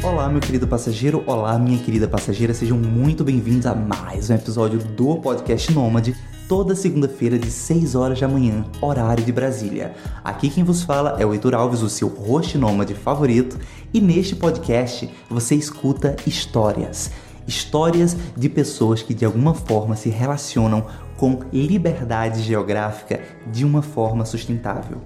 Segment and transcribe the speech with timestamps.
[0.00, 4.78] Olá, meu querido passageiro, olá, minha querida passageira, sejam muito bem-vindos a mais um episódio
[4.78, 6.16] do podcast Nômade,
[6.48, 9.96] toda segunda-feira de 6 horas da manhã, horário de Brasília.
[10.22, 13.58] Aqui quem vos fala é o Heitor Alves, o seu host nômade favorito,
[13.92, 17.10] e neste podcast você escuta histórias.
[17.44, 20.86] Histórias de pessoas que de alguma forma se relacionam
[21.16, 25.02] com liberdade geográfica de uma forma sustentável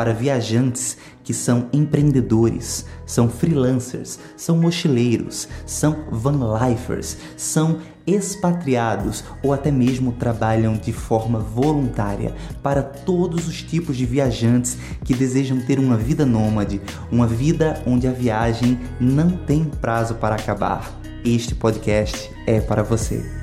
[0.00, 9.70] para viajantes que são empreendedores, são freelancers, são mochileiros, são vanlifers, são expatriados ou até
[9.70, 15.98] mesmo trabalham de forma voluntária para todos os tipos de viajantes que desejam ter uma
[15.98, 16.80] vida nômade,
[17.12, 20.98] uma vida onde a viagem não tem prazo para acabar.
[21.22, 23.39] Este podcast é para você.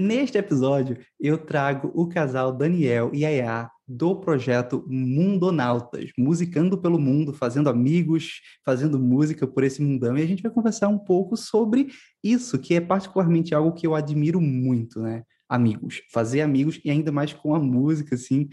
[0.00, 7.34] Neste episódio, eu trago o casal Daniel e Ayá do projeto Mundonautas, musicando pelo mundo,
[7.34, 10.16] fazendo amigos, fazendo música por esse mundão.
[10.16, 11.88] E a gente vai conversar um pouco sobre
[12.24, 15.22] isso, que é particularmente algo que eu admiro muito, né?
[15.46, 18.48] Amigos, fazer amigos e ainda mais com a música, assim.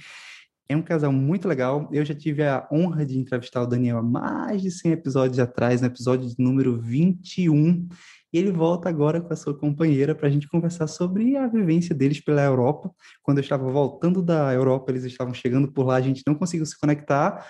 [0.67, 1.88] É um casal muito legal.
[1.93, 5.80] Eu já tive a honra de entrevistar o Daniel há mais de 100 episódios atrás,
[5.80, 7.88] no episódio número 21.
[8.38, 12.19] Ele volta agora com a sua companheira para a gente conversar sobre a vivência deles
[12.19, 12.91] pela Europa.
[13.23, 16.65] Quando eu estava voltando da Europa, eles estavam chegando por lá, a gente não conseguiu
[16.65, 17.47] se conectar.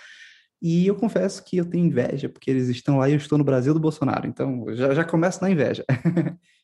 [0.62, 3.44] E eu confesso que eu tenho inveja, porque eles estão lá e eu estou no
[3.44, 4.28] Brasil do Bolsonaro.
[4.28, 5.84] Então, já, já começo na inveja.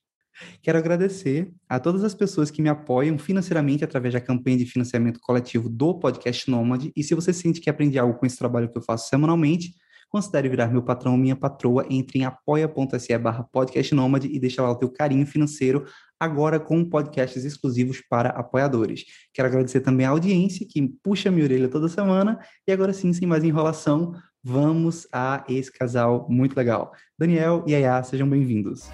[0.63, 5.19] Quero agradecer a todas as pessoas que me apoiam financeiramente através da campanha de financiamento
[5.19, 6.91] coletivo do Podcast Nômade.
[6.95, 9.75] E se você sente que aprende algo com esse trabalho que eu faço semanalmente,
[10.14, 14.69] considere virar meu patrão ou minha patroa, entre em apoia.se barra podcastnômade e deixa lá
[14.69, 15.86] o teu carinho financeiro,
[16.19, 19.06] agora com podcasts exclusivos para apoiadores.
[19.34, 23.28] Quero agradecer também a audiência que puxa minha orelha toda semana, e agora sim, sem
[23.28, 26.91] mais enrolação, vamos a esse casal muito legal.
[27.17, 28.91] Daniel e Ayá, sejam bem-vindos.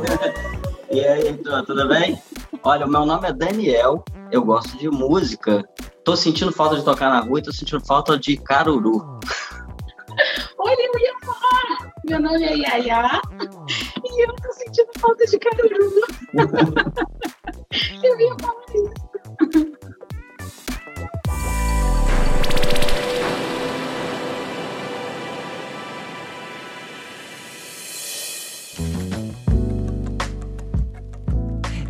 [0.90, 2.20] E aí, tudo bem?
[2.64, 5.64] Olha, o meu nome é Daniel, eu gosto de música.
[6.04, 9.20] Tô sentindo falta de tocar na rua e tô sentindo falta de caruru.
[10.58, 13.22] Olha, eu ia falar, meu nome é Yaya
[14.04, 16.02] e eu tô sentindo falta de caruru.
[18.02, 19.09] eu ia falar isso.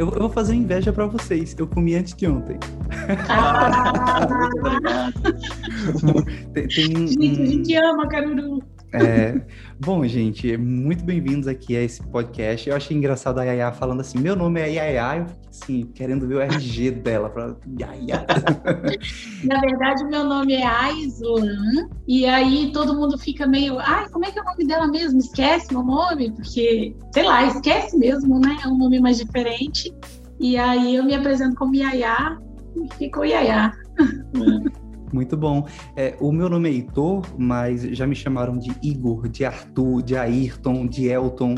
[0.00, 1.54] Eu, eu vou fazer inveja para vocês.
[1.58, 2.56] Eu comi antes de ontem.
[3.28, 6.24] Ah, muito obrigado.
[6.54, 8.62] tem, tem um- Gente, a gente ama caruru.
[8.92, 9.40] É,
[9.78, 12.68] bom, gente, muito bem-vindos aqui a esse podcast.
[12.68, 15.18] Eu achei engraçado a Yaya falando assim: meu nome é Yaya.
[15.18, 18.26] Eu fiquei assim, querendo ver o RG dela pra Yaya.
[19.44, 24.30] Na verdade, meu nome é Aislan, e aí todo mundo fica meio, ai, como é
[24.30, 25.18] que é o nome dela mesmo?
[25.18, 26.32] Esquece meu nome?
[26.32, 28.58] Porque, sei lá, esquece mesmo, né?
[28.64, 29.92] É um nome mais diferente.
[30.38, 32.38] E aí eu me apresento como Yaya
[32.76, 33.72] e ficou Yaya.
[35.12, 35.66] Muito bom.
[35.96, 40.16] É, o meu nome é Heitor, mas já me chamaram de Igor, de Arthur, de
[40.16, 41.54] Ayrton, de Elton.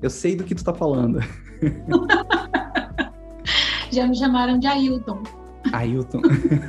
[0.00, 1.20] Eu sei do que tu tá falando.
[3.92, 5.22] Já me chamaram de Ailton.
[5.70, 6.22] Ailton.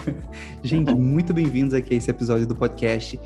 [0.61, 3.17] Gente, muito bem-vindos aqui a esse episódio do podcast.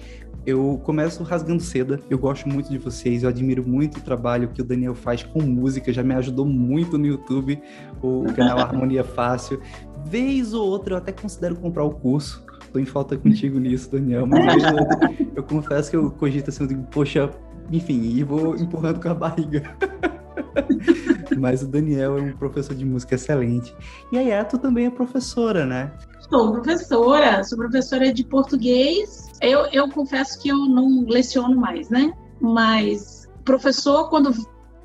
[0.46, 2.00] Eu começo rasgando seda.
[2.10, 3.24] Eu gosto muito de vocês.
[3.24, 5.92] Eu admiro muito o trabalho que o Daniel faz com música.
[5.92, 7.60] Já me ajudou muito no YouTube,
[8.02, 9.60] o canal Harmonia Fácil.
[10.06, 12.47] Vez ou outra eu até considero comprar o curso.
[12.72, 14.26] Tô em falta contigo nisso, Daniel.
[14.26, 17.30] Mas outra, eu confesso que eu cogito assim, eu digo, poxa,
[17.72, 19.64] enfim, e vou empurrando com a barriga.
[21.38, 23.76] Mas o Daniel é um professor de música excelente.
[24.12, 25.92] E a Yato também é professora, né?
[26.30, 29.32] Sou professora, sou professora de português.
[29.42, 32.14] Eu, eu confesso que eu não leciono mais, né?
[32.42, 34.34] Mas professor, quando,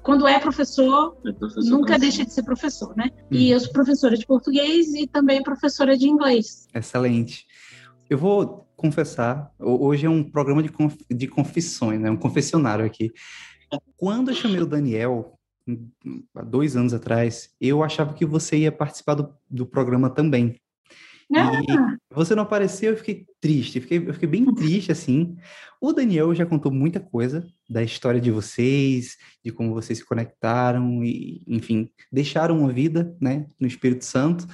[0.02, 1.16] quando é professor,
[1.64, 3.10] nunca deixa de ser professor, né?
[3.30, 6.68] E eu sou professora de português e também professora de inglês.
[6.74, 7.46] Excelente.
[8.12, 12.10] Eu vou confessar, ho- hoje é um programa de, conf- de confissões, né?
[12.10, 13.10] Um confessionário aqui.
[13.96, 15.88] Quando eu chamei o Daniel, hum,
[16.34, 20.60] há dois anos atrás, eu achava que você ia participar do, do programa também.
[21.34, 21.50] Ah,
[22.10, 25.34] E você não apareceu, eu fiquei triste, eu fiquei, eu fiquei bem triste, assim.
[25.80, 31.02] O Daniel já contou muita coisa da história de vocês, de como vocês se conectaram
[31.02, 34.46] e, enfim, deixaram uma vida, né, no Espírito Santo.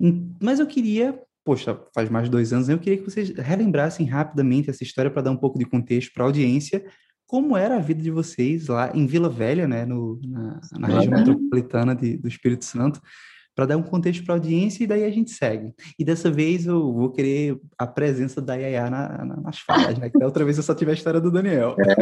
[0.00, 4.04] Hum, Mas eu queria, poxa, faz mais de dois anos, eu queria que vocês relembrassem
[4.04, 6.84] rapidamente essa história para dar um pouco de contexto para a audiência,
[7.24, 11.16] como era a vida de vocês lá em Vila Velha, né, no, na, na região
[11.16, 13.00] metropolitana de, do Espírito Santo,
[13.54, 15.72] para dar um contexto para a audiência e daí a gente segue.
[15.96, 20.10] E dessa vez eu vou querer a presença da Yaya na, na, nas falas, né?
[20.10, 21.76] Que da outra vez eu só tive a história do Daniel.
[21.78, 21.94] É.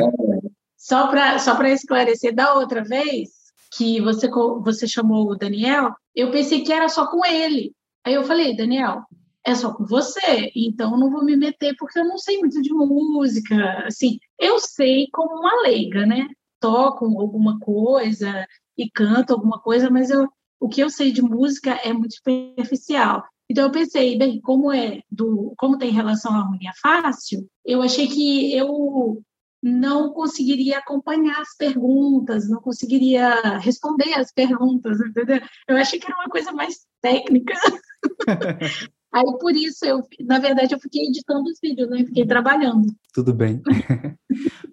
[0.76, 3.30] Só para só esclarecer, da outra vez
[3.76, 4.28] que você,
[4.62, 7.72] você chamou o Daniel, eu pensei que era só com ele.
[8.04, 9.04] Aí eu falei, Daniel,
[9.46, 12.72] é só com você, então não vou me meter porque eu não sei muito de
[12.72, 13.84] música.
[13.86, 16.28] Assim, eu sei como uma leiga, né?
[16.58, 18.46] Toco alguma coisa
[18.76, 23.22] e canto alguma coisa, mas eu, o que eu sei de música é muito superficial.
[23.48, 28.08] Então eu pensei, bem, como é do, como tem relação à harmonia fácil, eu achei
[28.08, 29.22] que eu
[29.62, 35.40] não conseguiria acompanhar as perguntas, não conseguiria responder as perguntas, entendeu?
[35.68, 37.54] Eu achei que era uma coisa mais técnica.
[39.14, 41.98] Aí por isso eu, na verdade, eu fiquei editando os vídeos, né?
[41.98, 42.92] Fiquei trabalhando.
[43.12, 43.62] Tudo bem.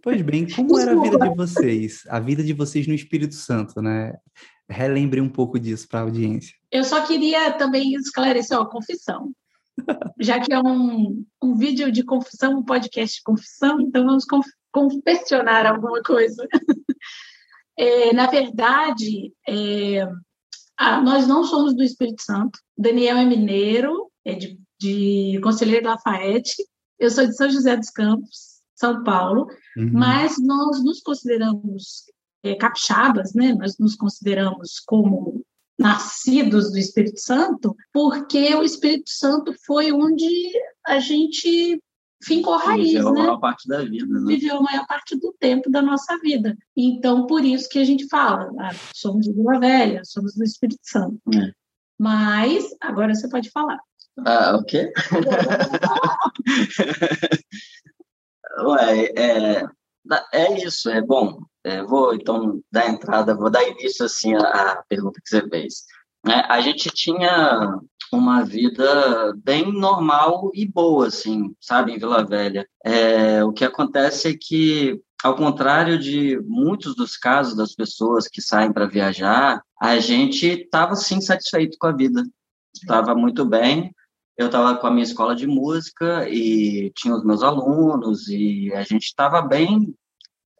[0.02, 2.02] pois bem, como era a vida de vocês?
[2.10, 4.18] A vida de vocês no Espírito Santo, né?
[4.68, 6.56] Relembre um pouco disso para a audiência.
[6.72, 9.32] Eu só queria também esclarecer, ó, confissão.
[10.20, 14.48] Já que é um, um vídeo de confissão, um podcast de confissão, então vamos conf
[14.72, 16.48] confessionar alguma coisa.
[17.78, 20.06] É, na verdade, é,
[21.04, 22.60] nós não somos do Espírito Santo.
[22.78, 26.56] Daniel é mineiro, é de, de Conselheiro Lafayette.
[27.00, 29.48] Eu sou de São José dos Campos, São Paulo,
[29.78, 29.92] uhum.
[29.94, 32.06] mas nós nos consideramos
[32.44, 33.54] é, capixabas, né?
[33.54, 35.44] Nós nos consideramos como
[35.80, 40.30] nascidos do Espírito Santo, porque o Espírito Santo foi onde
[40.86, 41.82] a gente
[42.24, 43.22] fincou raiz, Viveu né?
[43.22, 44.20] a maior parte da vida.
[44.20, 44.36] Né?
[44.36, 46.56] Viveu a maior parte do tempo da nossa vida.
[46.78, 50.82] Então, por isso que a gente fala, ah, somos de Vila Velha, somos do Espírito
[50.84, 51.20] Santo.
[51.34, 51.52] É.
[52.00, 53.80] Mas, agora você pode falar.
[54.20, 54.92] Ah, o quê?
[58.66, 59.64] Ué, é,
[60.34, 61.40] é isso, é bom.
[61.64, 65.86] É, vou então dar entrada, vou dar início assim à, pergunta que você fez.
[66.28, 67.80] É, a gente tinha
[68.12, 72.68] uma vida bem normal e boa, assim, sabe, em Vila Velha.
[72.84, 78.42] É, o que acontece é que, ao contrário de muitos dos casos das pessoas que
[78.42, 82.24] saem para viajar, a gente estava sim satisfeito com a vida,
[82.76, 83.94] estava muito bem
[84.42, 88.84] eu estava com a minha escola de música e tinha os meus alunos e a
[88.84, 89.94] gente estava bem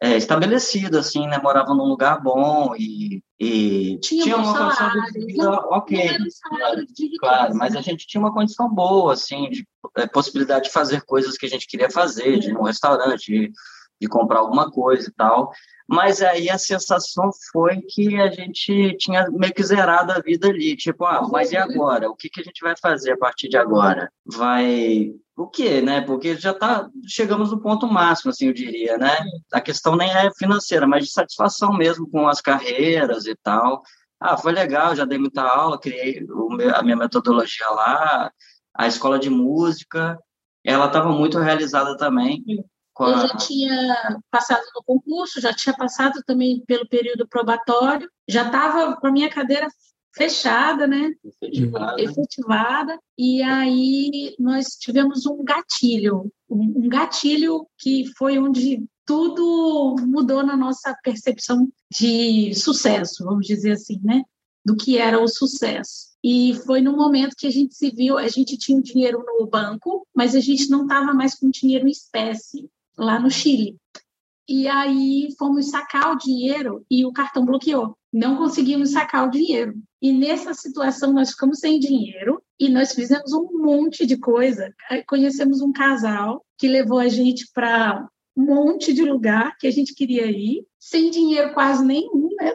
[0.00, 1.38] é, estabelecido, assim, né?
[1.38, 6.08] Morava num lugar bom e, e tinha, tinha uma condição de vida ok.
[6.50, 6.86] Claro,
[7.20, 11.36] claro, mas a gente tinha uma condição boa, assim, de é, possibilidade de fazer coisas
[11.36, 13.52] que a gente queria fazer, de ir num restaurante, de,
[14.02, 15.52] de comprar alguma coisa e tal.
[15.88, 20.74] Mas aí a sensação foi que a gente tinha meio que zerado a vida ali.
[20.76, 22.10] Tipo, ah, mas e agora?
[22.10, 24.10] O que, que a gente vai fazer a partir de agora?
[24.26, 25.12] Vai.
[25.36, 26.00] O quê, né?
[26.00, 26.88] Porque já tá.
[27.06, 29.16] Chegamos no ponto máximo, assim, eu diria, né?
[29.52, 33.82] A questão nem é financeira, mas de satisfação mesmo com as carreiras e tal.
[34.18, 36.24] Ah, foi legal, já dei muita aula, criei
[36.74, 38.30] a minha metodologia lá,
[38.74, 40.16] a escola de música,
[40.64, 42.42] ela estava muito realizada também.
[43.00, 48.96] Eu já tinha passado no concurso, já tinha passado também pelo período probatório, já estava
[48.96, 49.66] com a minha cadeira
[50.14, 51.10] fechada, né?
[51.24, 52.00] Efetivada.
[52.00, 53.00] Efetivada.
[53.18, 60.94] E aí nós tivemos um gatilho, um gatilho que foi onde tudo mudou na nossa
[61.02, 64.22] percepção de sucesso, vamos dizer assim, né?
[64.64, 66.12] Do que era o sucesso.
[66.22, 69.46] E foi no momento que a gente se viu, a gente tinha o dinheiro no
[69.46, 73.76] banco, mas a gente não estava mais com dinheiro em espécie lá no Chile.
[74.48, 77.96] E aí fomos sacar o dinheiro e o cartão bloqueou.
[78.12, 79.74] Não conseguimos sacar o dinheiro.
[80.00, 84.74] E nessa situação nós ficamos sem dinheiro e nós fizemos um monte de coisa.
[85.06, 88.06] Conhecemos um casal que levou a gente para
[88.36, 92.52] um monte de lugar que a gente queria ir, sem dinheiro quase nenhum, né?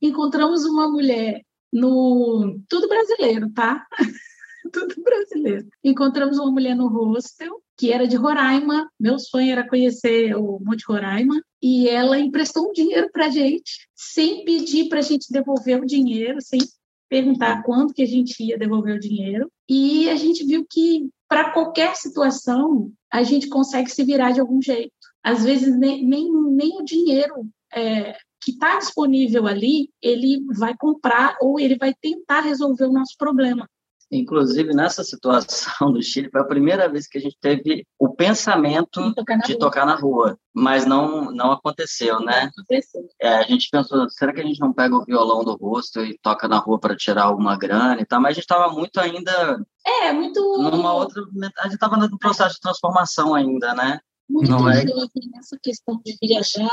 [0.00, 3.84] Encontramos uma mulher no tudo brasileiro, tá?
[4.72, 5.66] tudo brasileiro.
[5.82, 8.88] Encontramos uma mulher no hostel que era de Roraima.
[8.98, 11.40] Meu sonho era conhecer o Monte Roraima.
[11.62, 15.86] E ela emprestou um dinheiro para a gente, sem pedir para a gente devolver o
[15.86, 16.60] dinheiro, sem
[17.08, 19.50] perguntar quando que a gente ia devolver o dinheiro.
[19.68, 24.60] E a gente viu que para qualquer situação a gente consegue se virar de algum
[24.60, 24.92] jeito.
[25.22, 31.36] Às vezes nem, nem, nem o dinheiro é, que está disponível ali, ele vai comprar
[31.40, 33.68] ou ele vai tentar resolver o nosso problema.
[34.16, 39.14] Inclusive, nessa situação do Chile, foi a primeira vez que a gente teve o pensamento
[39.14, 39.60] tocar de rua.
[39.60, 42.50] tocar na rua, mas não, não aconteceu, né?
[42.52, 43.02] Aconteceu.
[43.20, 46.18] É, a gente pensou, será que a gente não pega o violão do rosto e
[46.22, 48.20] toca na rua para tirar alguma grana e tal?
[48.20, 49.64] Mas a gente estava muito ainda.
[49.86, 50.40] É, muito.
[50.58, 51.22] Numa outra.
[51.58, 53.98] A gente estava no processo de transformação ainda, né?
[54.28, 54.84] muito não é...
[54.84, 56.68] nessa questão de viajar,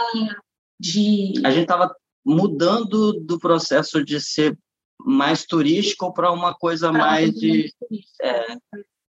[0.79, 1.33] de...
[1.45, 1.93] A gente estava
[2.25, 4.57] mudando do processo de ser
[5.05, 7.73] mais turístico para uma coisa mais de...
[8.21, 8.55] É,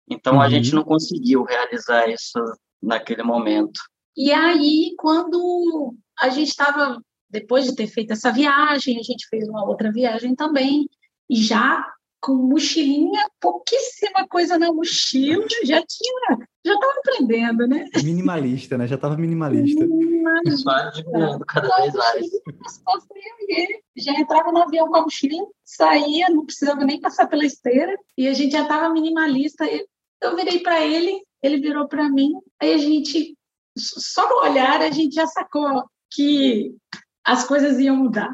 [0.09, 0.41] então, uhum.
[0.41, 0.77] a gente uhum.
[0.77, 2.39] não conseguiu realizar isso
[2.81, 3.79] naquele momento.
[4.15, 9.47] E aí, quando a gente estava, depois de ter feito essa viagem, a gente fez
[9.47, 10.89] uma outra viagem também,
[11.29, 11.85] e já
[12.21, 17.85] com mochilinha, pouquíssima coisa na mochila, já tinha, já estava aprendendo, né?
[18.03, 18.87] Minimalista, né?
[18.87, 19.85] Já estava minimalista.
[19.85, 20.71] Minimalista.
[21.47, 22.27] cada vez mais.
[23.97, 28.27] Já entrava no avião com a mochila, saía, não precisava nem passar pela esteira, e
[28.27, 29.65] a gente já estava minimalista.
[30.21, 33.35] Eu virei para ele, ele virou para mim, aí a gente,
[33.75, 36.75] só no olhar, a gente já sacou que
[37.25, 38.31] as coisas iam mudar.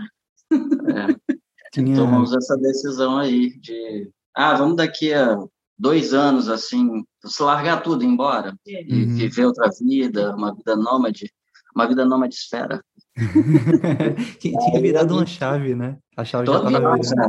[0.52, 1.37] É.
[1.72, 1.96] Tinha...
[1.96, 5.38] Tomamos essa decisão aí de, ah, vamos daqui a
[5.78, 8.84] dois anos, assim, se largar tudo e ir embora é.
[8.84, 9.16] e uhum.
[9.16, 11.32] viver outra vida, uma vida nômade,
[11.76, 12.82] uma vida nômade esfera.
[14.40, 15.98] Tinha virado uma chave, né?
[16.16, 17.28] A chave Total, já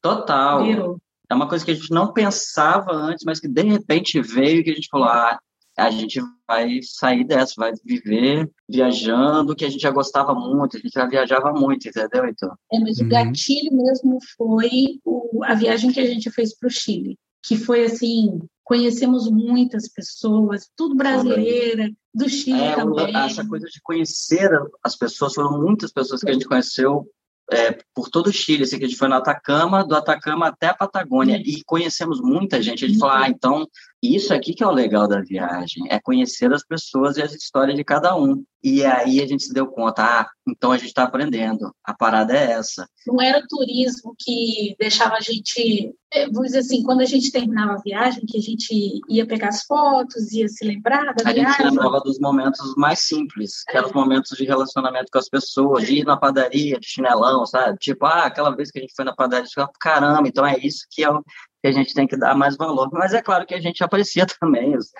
[0.00, 0.64] Total.
[0.64, 0.98] Virou.
[1.28, 4.64] É uma coisa que a gente não pensava antes, mas que de repente veio e
[4.64, 5.38] que a gente falou, ah,
[5.76, 10.80] a gente vai sair dessa, vai viver viajando, que a gente já gostava muito, a
[10.80, 12.56] gente já viajava muito, entendeu, então?
[12.72, 13.06] É, mas uhum.
[13.06, 17.56] o gatilho mesmo foi o, a viagem que a gente fez para o Chile, que
[17.56, 23.14] foi assim, conhecemos muitas pessoas, tudo brasileira, do Chile é, também.
[23.14, 24.50] Essa coisa de conhecer
[24.82, 27.06] as pessoas, foram muitas pessoas que a gente conheceu
[27.52, 30.68] é, por todo o Chile, assim, que a gente foi no Atacama, do Atacama até
[30.68, 32.84] a Patagônia, e conhecemos muita gente.
[32.84, 33.66] A gente falou, ah, então,
[34.02, 37.76] isso aqui que é o legal da viagem, é conhecer as pessoas e as histórias
[37.76, 38.44] de cada um.
[38.62, 42.36] E aí a gente se deu conta, ah, então a gente está aprendendo, a parada
[42.36, 42.88] é essa.
[43.06, 47.30] Não era o turismo que deixava a gente, é, vamos dizer assim, quando a gente
[47.30, 51.32] terminava a viagem, que a gente ia pegar as fotos, ia se lembrar da a
[51.32, 51.44] viagem.
[51.44, 55.28] A gente lembrava dos momentos mais simples, que eram os momentos de relacionamento com as
[55.28, 57.78] pessoas, de ir na padaria, de chinelão, sabe?
[57.78, 59.46] Tipo, ah, aquela vez que a gente foi na padaria,
[59.80, 61.22] caramba, então é isso que é o
[61.66, 62.88] que a gente tem que dar mais valor.
[62.92, 64.90] Mas é claro que a gente aprecia também os,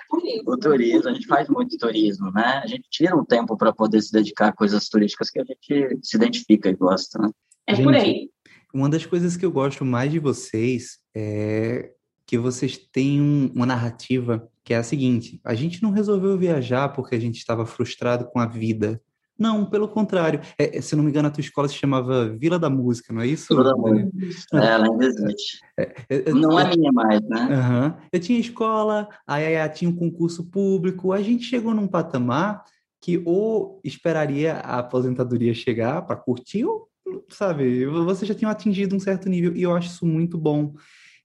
[0.45, 2.61] o turismo, a gente faz muito turismo, né?
[2.63, 5.99] A gente tira um tempo para poder se dedicar a coisas turísticas que a gente
[6.03, 7.29] se identifica e gosta, né?
[7.65, 8.29] É gente, por aí.
[8.73, 11.91] Uma das coisas que eu gosto mais de vocês é
[12.25, 16.89] que vocês têm um, uma narrativa que é a seguinte: a gente não resolveu viajar
[16.89, 19.01] porque a gente estava frustrado com a vida.
[19.37, 20.41] Não, pelo contrário.
[20.57, 23.21] É, é, se não me engano, a tua escola se chamava Vila da Música, não
[23.21, 23.47] é isso?
[23.49, 24.11] Vila da Música.
[24.53, 25.59] É, ela ainda existe.
[25.77, 27.39] É, é, não é minha mais, né?
[27.39, 28.07] Uhum.
[28.11, 32.63] Eu tinha escola, aí, aí tinha um concurso público, a gente chegou num patamar
[33.01, 36.89] que ou esperaria a aposentadoria chegar para curtir, ou,
[37.29, 40.73] sabe, você já tinha atingido um certo nível, e eu acho isso muito bom.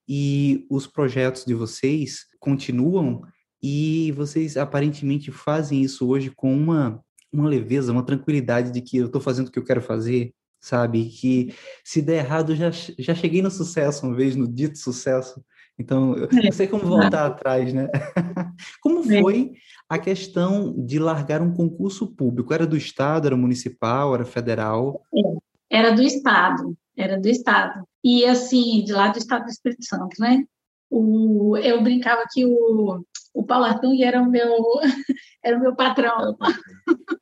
[0.07, 3.23] E os projetos de vocês continuam,
[3.63, 7.01] e vocês aparentemente fazem isso hoje com uma
[7.33, 11.09] uma leveza, uma tranquilidade de que eu estou fazendo o que eu quero fazer, sabe?
[11.09, 15.43] Que se der errado, já, já cheguei no sucesso uma vez, no dito sucesso.
[15.79, 17.89] Então, eu não sei como voltar atrás, né?
[18.81, 19.21] como é.
[19.21, 19.53] foi
[19.89, 22.53] a questão de largar um concurso público?
[22.53, 25.03] Era do Estado, era municipal, era federal?
[25.15, 27.85] É, era do Estado, era do Estado.
[28.05, 30.45] E, assim, de lá do Estado do Espírito Santo, né?
[30.91, 33.03] O, eu brincava que o,
[33.35, 34.57] o Paulo Artung era o meu,
[35.43, 36.37] era o meu patrão.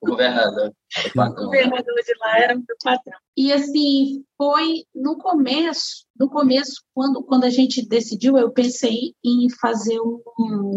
[0.00, 0.72] O governador.
[1.38, 3.18] O governador de lá era o meu patrão.
[3.36, 9.48] E assim, foi no começo, no começo, quando, quando a gente decidiu, eu pensei em
[9.60, 10.20] fazer um,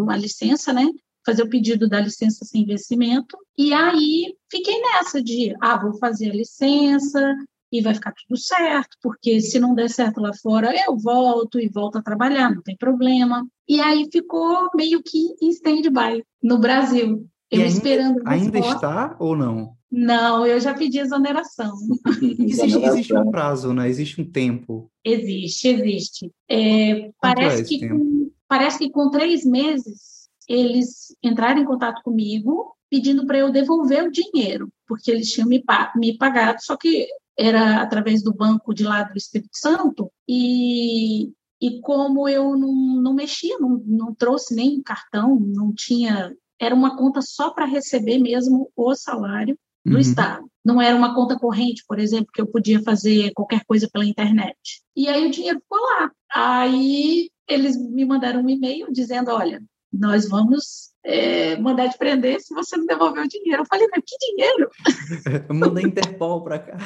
[0.02, 0.86] uma licença, né?
[1.26, 3.38] Fazer o pedido da licença sem vencimento.
[3.58, 7.36] E aí fiquei nessa de, ah, vou fazer a licença,
[7.74, 11.68] e vai ficar tudo certo, porque se não der certo lá fora, eu volto e
[11.68, 13.48] volto a trabalhar, não tem problema.
[13.68, 17.28] E aí ficou meio que em stand-by no Brasil.
[17.50, 18.22] Eu ainda, esperando.
[18.26, 19.74] Ainda está ou não?
[19.92, 21.74] Não, eu já pedi exoneração.
[22.22, 23.90] existe, existe, um prazo, né?
[23.90, 24.92] Existe um tempo.
[25.04, 26.32] Existe, existe.
[26.48, 32.76] É, parece, é que com, parece que com três meses eles entraram em contato comigo
[32.88, 35.64] pedindo para eu devolver o dinheiro, porque eles tinham me,
[35.96, 41.82] me pagado, só que era através do banco de lá do Espírito Santo, e, e
[41.82, 46.36] como eu não, não mexia, não, não trouxe nem cartão, não tinha.
[46.60, 50.00] Era uma conta só para receber mesmo o salário do uhum.
[50.00, 50.48] Estado.
[50.64, 54.82] Não era uma conta corrente, por exemplo, que eu podia fazer qualquer coisa pela internet.
[54.96, 56.12] E aí o dinheiro ficou lá.
[56.34, 59.62] Aí eles me mandaram um e-mail dizendo: olha,
[59.92, 63.62] nós vamos é, mandar de prender se você não devolver o dinheiro.
[63.62, 64.70] Eu falei, mas que dinheiro?
[65.54, 66.78] Manda Interpol para cá.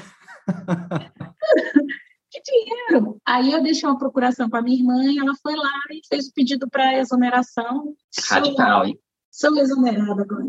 [2.31, 3.19] que dinheiro?
[3.25, 6.27] Aí eu deixei uma procuração com a minha irmã e ela foi lá e fez
[6.27, 7.93] o pedido para exoneração.
[8.29, 8.99] Radical, hein?
[9.31, 10.45] Sou exonerada agora.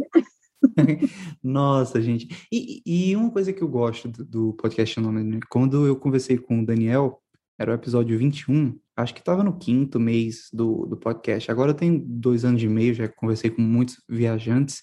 [1.43, 2.29] Nossa, gente.
[2.51, 6.61] E, e, uma coisa que eu gosto do, do podcast Nome, quando eu conversei com
[6.61, 7.21] o Daniel,
[7.59, 11.51] era o episódio 21, acho que estava no quinto mês do, do podcast.
[11.51, 14.83] Agora eu tenho dois anos e meio, já conversei com muitos viajantes,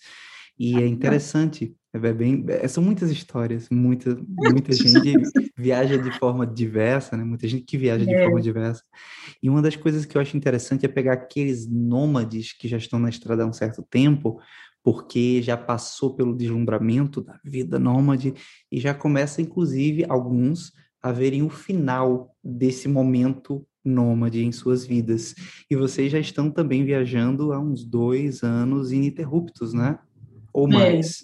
[0.58, 5.14] e é interessante, é bem, é, são muitas histórias, muita, muita gente
[5.58, 7.24] viaja de forma diversa, né?
[7.24, 8.24] Muita gente que viaja de é.
[8.24, 8.84] forma diversa.
[9.42, 13.00] E uma das coisas que eu acho interessante é pegar aqueles nômades que já estão
[13.00, 14.40] na estrada há um certo tempo,
[14.84, 18.34] porque já passou pelo deslumbramento da vida nômade
[18.72, 25.36] e já começa, inclusive, alguns a verem o final desse momento nômade em suas vidas.
[25.70, 30.00] E vocês já estão também viajando há uns dois anos ininterruptos, né?
[30.52, 31.24] Ou mais?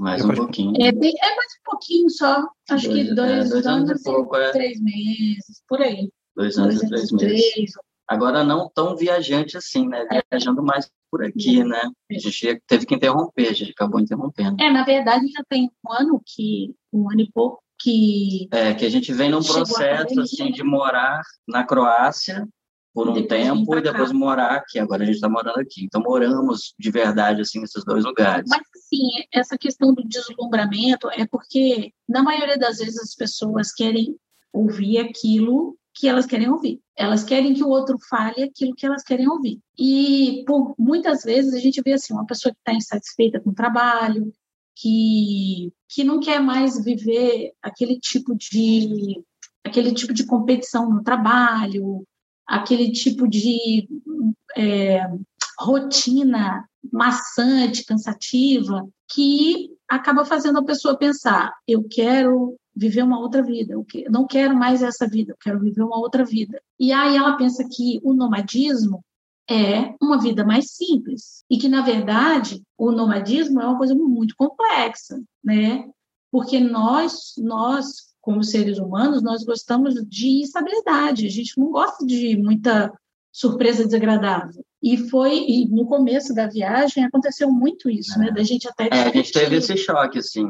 [0.00, 0.02] É.
[0.02, 0.74] Mais um pouquinho.
[0.80, 2.44] É, bem, é, mais um pouquinho só.
[2.70, 4.50] Acho dois, que dois, é, dois anos, anos e pouco, é.
[4.52, 6.10] três meses, por aí.
[6.34, 7.52] Dois anos dois e três meses.
[7.52, 7.70] Três.
[8.08, 10.06] Agora não tão viajante assim, né?
[10.30, 11.64] Viajando mais por aqui, é.
[11.64, 11.80] né?
[12.10, 14.62] A gente teve que interromper, a gente acabou interrompendo.
[14.62, 18.48] É, na verdade já tem um ano que, um ano e pouco, que...
[18.50, 22.48] É, que a gente vem num processo, assim, de morar na Croácia,
[22.94, 24.78] por um tempo e depois morar aqui.
[24.78, 25.84] Agora a gente está morando aqui.
[25.84, 28.48] Então moramos de verdade assim nesses dois lugares.
[28.48, 34.16] Mas sim, essa questão do deslumbramento é porque na maioria das vezes as pessoas querem
[34.52, 36.80] ouvir aquilo que elas querem ouvir.
[36.96, 39.58] Elas querem que o outro fale aquilo que elas querem ouvir.
[39.78, 43.54] E por muitas vezes a gente vê assim uma pessoa que está insatisfeita com o
[43.54, 44.32] trabalho,
[44.76, 49.22] que que não quer mais viver aquele tipo de
[49.64, 52.06] aquele tipo de competição no trabalho,
[52.52, 53.88] aquele tipo de
[54.54, 55.00] é,
[55.58, 63.72] rotina maçante, cansativa, que acaba fazendo a pessoa pensar: eu quero viver uma outra vida,
[63.72, 66.60] eu não quero mais essa vida, eu quero viver uma outra vida.
[66.78, 69.02] E aí ela pensa que o nomadismo
[69.48, 74.34] é uma vida mais simples e que na verdade o nomadismo é uma coisa muito
[74.36, 75.88] complexa, né?
[76.30, 82.36] Porque nós nós como seres humanos, nós gostamos de estabilidade, a gente não gosta de
[82.36, 82.90] muita
[83.32, 84.64] surpresa desagradável.
[84.80, 88.30] E foi e no começo da viagem aconteceu muito isso, né?
[88.30, 90.46] Da gente até é, a gente teve esse choque assim.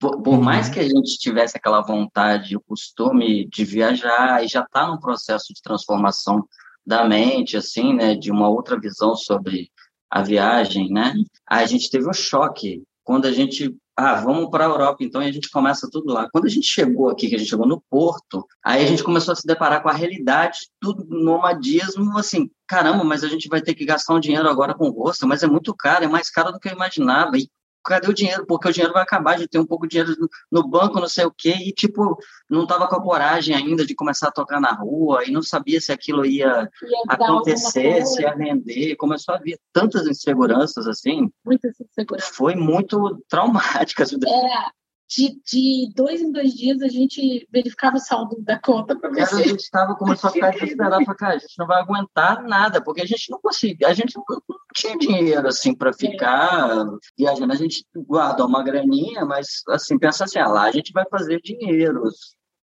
[0.00, 0.42] Por, por uhum.
[0.42, 4.98] mais que a gente tivesse aquela vontade, o costume de viajar e já está num
[4.98, 6.44] processo de transformação
[6.84, 9.70] da mente, assim, né, de uma outra visão sobre
[10.10, 11.14] a viagem, né?
[11.48, 15.28] A gente teve um choque quando a gente ah, vamos para a Europa então e
[15.28, 16.28] a gente começa tudo lá.
[16.30, 19.32] Quando a gente chegou aqui, que a gente chegou no Porto, aí a gente começou
[19.32, 23.74] a se deparar com a realidade do nomadismo, assim, caramba, mas a gente vai ter
[23.74, 26.52] que gastar um dinheiro agora com o rosto, mas é muito caro, é mais caro
[26.52, 27.36] do que eu imaginava.
[27.36, 27.48] E
[27.84, 28.46] cadê o dinheiro?
[28.46, 31.24] Porque o dinheiro vai acabar de ter um pouco de dinheiro no banco, não sei
[31.24, 32.16] o quê, e tipo,
[32.48, 35.80] não estava com a coragem ainda de começar a tocar na rua, e não sabia
[35.80, 41.30] se aquilo ia, ia acontecer, se ia render, começou a vir tantas inseguranças assim.
[41.44, 42.34] Muitas inseguranças.
[42.34, 44.04] Foi muito traumática.
[44.32, 44.81] É,
[45.14, 49.26] de, de dois em dois dias a gente verificava o saldo da conta para ver
[49.26, 49.34] se...
[49.34, 52.82] a gente estava começou a ficar desesperado, para cara, a gente não vai aguentar nada,
[52.82, 56.84] porque a gente não conseguia, a gente não, não tinha dinheiro assim para ficar é.
[57.18, 61.04] viajando, a gente guarda uma graninha, mas assim, pensa assim, ah, lá a gente vai
[61.10, 62.02] fazer dinheiro,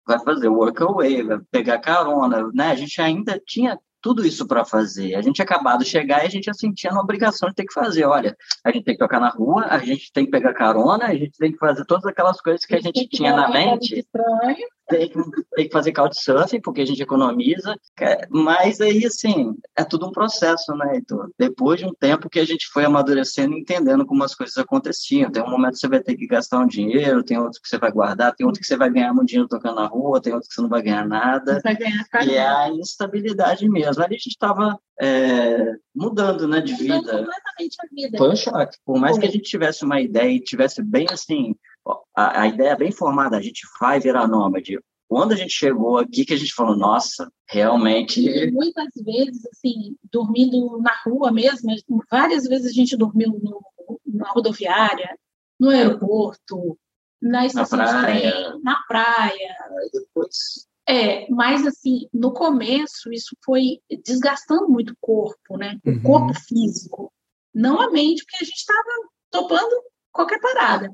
[0.05, 2.71] vai fazer workaway, vai pegar carona, né?
[2.71, 5.15] A gente ainda tinha tudo isso para fazer.
[5.15, 7.73] A gente acabado de chegar e a gente já sentia uma obrigação de ter que
[7.73, 8.05] fazer.
[8.05, 11.15] Olha, a gente tem que tocar na rua, a gente tem que pegar carona, a
[11.15, 14.05] gente tem que fazer todas aquelas coisas que a gente tinha na mente.
[14.87, 15.19] Tem que,
[15.55, 17.75] tem que fazer couchsurfing, porque a gente economiza.
[18.29, 22.45] Mas aí, assim, é tudo um processo, né, Então, Depois de um tempo que a
[22.45, 25.31] gente foi amadurecendo e entendendo como as coisas aconteciam.
[25.31, 27.77] Tem um momento que você vai ter que gastar um dinheiro, tem outro que você
[27.77, 30.47] vai guardar, tem outro que você vai ganhar muito dinheiro tocando na rua, tem outro
[30.47, 31.59] que você não vai ganhar nada.
[31.63, 34.03] Vai ganhar e é a instabilidade mesmo mesmo.
[34.03, 37.17] Ali a gente estava é, mudando né, de mudando vida.
[37.17, 38.17] completamente a vida.
[38.17, 38.77] Foi um choque.
[38.85, 39.21] Por mais Foi.
[39.21, 41.55] que a gente tivesse uma ideia e tivesse bem assim,
[42.15, 44.79] a, a ideia bem formada, a gente vai virar nômade.
[45.07, 48.19] Quando a gente chegou aqui, que a gente falou, nossa, realmente.
[48.19, 51.73] E muitas vezes, assim, dormindo na rua mesmo,
[52.11, 53.61] várias vezes a gente dormiu no,
[54.05, 55.17] na rodoviária,
[55.57, 56.77] no aeroporto,
[57.21, 58.13] na estação na praia.
[58.13, 59.55] de trem, na praia.
[59.93, 65.77] Depois é, mas assim, no começo isso foi desgastando muito o corpo, né?
[65.85, 66.01] O uhum.
[66.01, 67.11] corpo físico.
[67.53, 68.89] Não a mente, porque a gente estava
[69.29, 70.89] topando qualquer parada.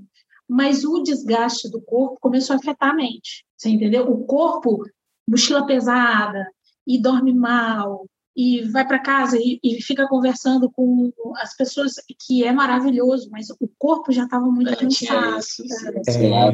[0.54, 3.44] Mas o desgaste do corpo começou a afetar a mente.
[3.58, 4.08] Você entendeu?
[4.08, 4.84] O corpo,
[5.28, 6.46] mochila pesada,
[6.86, 8.06] e dorme mal,
[8.38, 11.94] e vai para casa e, e, fica conversando com as pessoas,
[12.28, 15.40] que é maravilhoso, mas o corpo já estava muito é, cansado.
[15.40, 15.64] Isso,
[16.08, 16.52] é,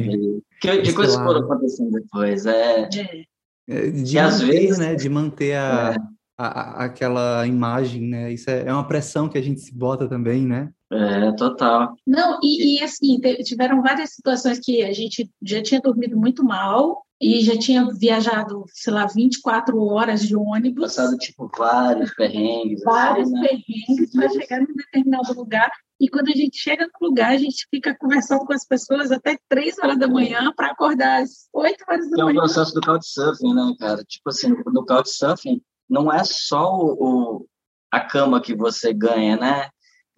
[0.62, 2.46] que, de coisas foram acontecendo depois.
[2.46, 3.24] É, é.
[3.68, 4.94] é de que manter, vezes, né?
[4.94, 5.96] De manter a, é.
[6.38, 8.32] a, a, aquela imagem, né?
[8.32, 10.70] Isso é, é uma pressão que a gente se bota também, né?
[10.92, 11.94] É, total.
[12.06, 17.04] Não, e, e assim, tiveram várias situações que a gente já tinha dormido muito mal,
[17.20, 20.96] e já tinha viajado, sei lá, 24 horas de ônibus.
[20.96, 22.78] Passado, tipo, vários perrengues.
[22.78, 23.48] Assim, vários assim, né?
[23.48, 25.70] perrengues para chegar num determinado lugar.
[26.00, 29.36] E quando a gente chega no lugar, a gente fica conversando com as pessoas até
[29.50, 32.36] 3 horas da manhã para acordar às 8 horas da manhã.
[32.36, 34.02] É o processo do Couchsurfing, né, cara?
[34.04, 37.46] Tipo assim, no Couchsurfing, não é só o, o,
[37.92, 39.68] a cama que você ganha, né?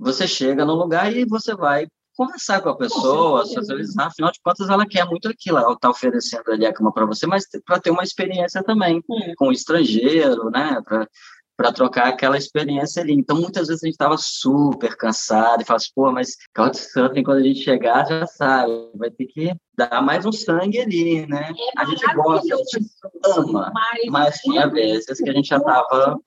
[0.03, 1.87] Você chega no lugar e você vai
[2.17, 6.51] conversar com a pessoa, socializar, afinal de contas ela quer muito aquilo, ela está oferecendo
[6.51, 9.35] ali a cama para você, mas para ter uma experiência também é.
[9.37, 10.83] com o estrangeiro, né,
[11.57, 13.13] para trocar aquela experiência ali.
[13.13, 17.39] Então, muitas vezes a gente estava super cansado e fala assim, pô, mas Couchsurfing, quando
[17.39, 21.49] a gente chegar, já sabe, vai ter que dar mais um sangue ali, né?
[21.77, 22.91] É a gente gosta, a gente
[23.25, 26.19] ama, mas, mas tinha vezes que a gente já estava...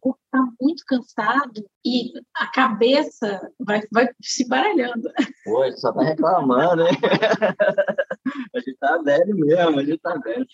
[0.00, 5.10] Corpo está muito cansado e a cabeça vai, vai se baralhando.
[5.44, 6.96] Pô, a gente só está reclamando, hein?
[8.54, 10.46] a gente está velho mesmo, a gente está velho.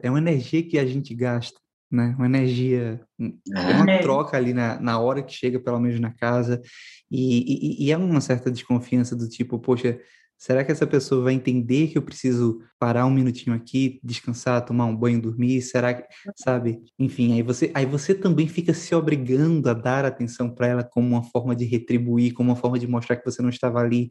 [0.00, 2.14] É uma energia que a gente gasta, né?
[2.16, 3.98] Uma energia, é uma é.
[3.98, 6.62] troca ali na, na hora que chega, pelo menos na casa,
[7.10, 10.00] e, e, e é uma certa desconfiança do tipo, poxa,
[10.40, 14.86] Será que essa pessoa vai entender que eu preciso parar um minutinho aqui, descansar, tomar
[14.86, 15.60] um banho, dormir?
[15.60, 16.80] Será que, sabe?
[16.98, 21.08] Enfim, aí você, aí você também fica se obrigando a dar atenção para ela como
[21.08, 24.08] uma forma de retribuir, como uma forma de mostrar que você não estava ali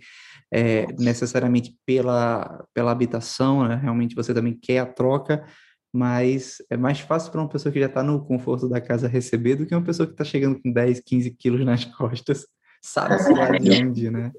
[0.53, 3.79] é, necessariamente pela, pela habitação, né?
[3.81, 5.43] Realmente você também quer a troca,
[5.91, 9.55] mas é mais fácil para uma pessoa que já está no conforto da casa receber
[9.55, 12.45] do que uma pessoa que está chegando com 10, 15 quilos nas costas
[12.81, 14.31] sabe-se lá de onde, né?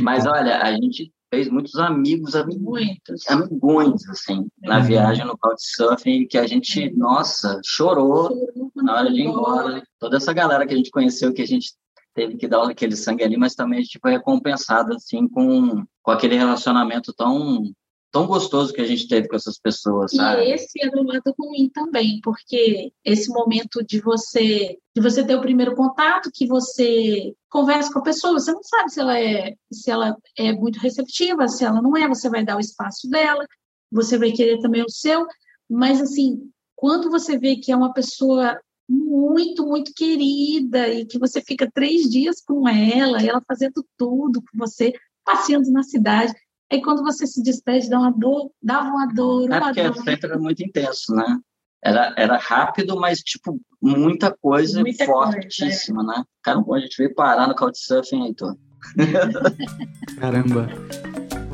[0.00, 4.84] Mas olha, a gente fez muitos amigos, muitos amigões, assim, na uhum.
[4.84, 9.82] viagem no Couchsurfing, que a gente, nossa, chorou, chorou na hora de ir embora.
[9.98, 11.72] Toda essa galera que a gente conheceu, que a gente
[12.14, 16.10] teve que dar aquele sangue ali, mas também a gente foi recompensado, assim, com, com
[16.10, 17.62] aquele relacionamento tão
[18.10, 20.44] tão gostoso que a gente teve com essas pessoas, sabe?
[20.44, 25.36] E esse é do lado ruim também, porque esse momento de você de você ter
[25.36, 29.54] o primeiro contato, que você conversa com a pessoa, você não sabe se ela é
[29.70, 33.46] se ela é muito receptiva, se ela não é, você vai dar o espaço dela,
[33.90, 35.26] você vai querer também o seu,
[35.68, 41.40] mas assim, quando você vê que é uma pessoa muito, muito querida e que você
[41.40, 44.92] fica três dias com ela, ela fazendo tudo com você,
[45.24, 46.32] passeando na cidade,
[46.70, 49.96] Aí quando você se despede, dá uma dor, dava uma dor, uma é porque dor.
[50.02, 51.38] sempre era muito intenso, né?
[51.82, 56.18] Era, era rápido, mas, tipo, muita coisa muita fortíssima, coisa, é.
[56.18, 56.24] né?
[56.42, 58.56] Caramba, a gente veio parar no Couchsurfing, Heitor.
[60.18, 60.68] Caramba.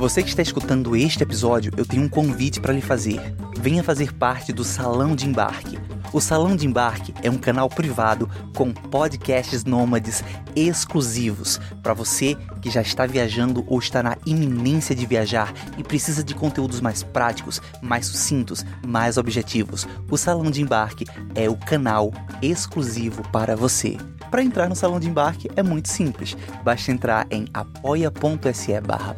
[0.03, 3.21] Você que está escutando este episódio, eu tenho um convite para lhe fazer.
[3.57, 5.79] Venha fazer parte do Salão de Embarque
[6.13, 10.23] o Salão de Embarque é um canal privado com podcasts nômades
[10.55, 16.23] exclusivos para você que já está viajando ou está na iminência de viajar e precisa
[16.23, 19.87] de conteúdos mais práticos, mais sucintos, mais objetivos.
[20.07, 22.11] O Salão de Embarque é o canal
[22.43, 23.97] exclusivo para você.
[24.33, 26.35] Para entrar no Salão de Embarque é muito simples.
[26.63, 29.15] Basta entrar em apoia.se barra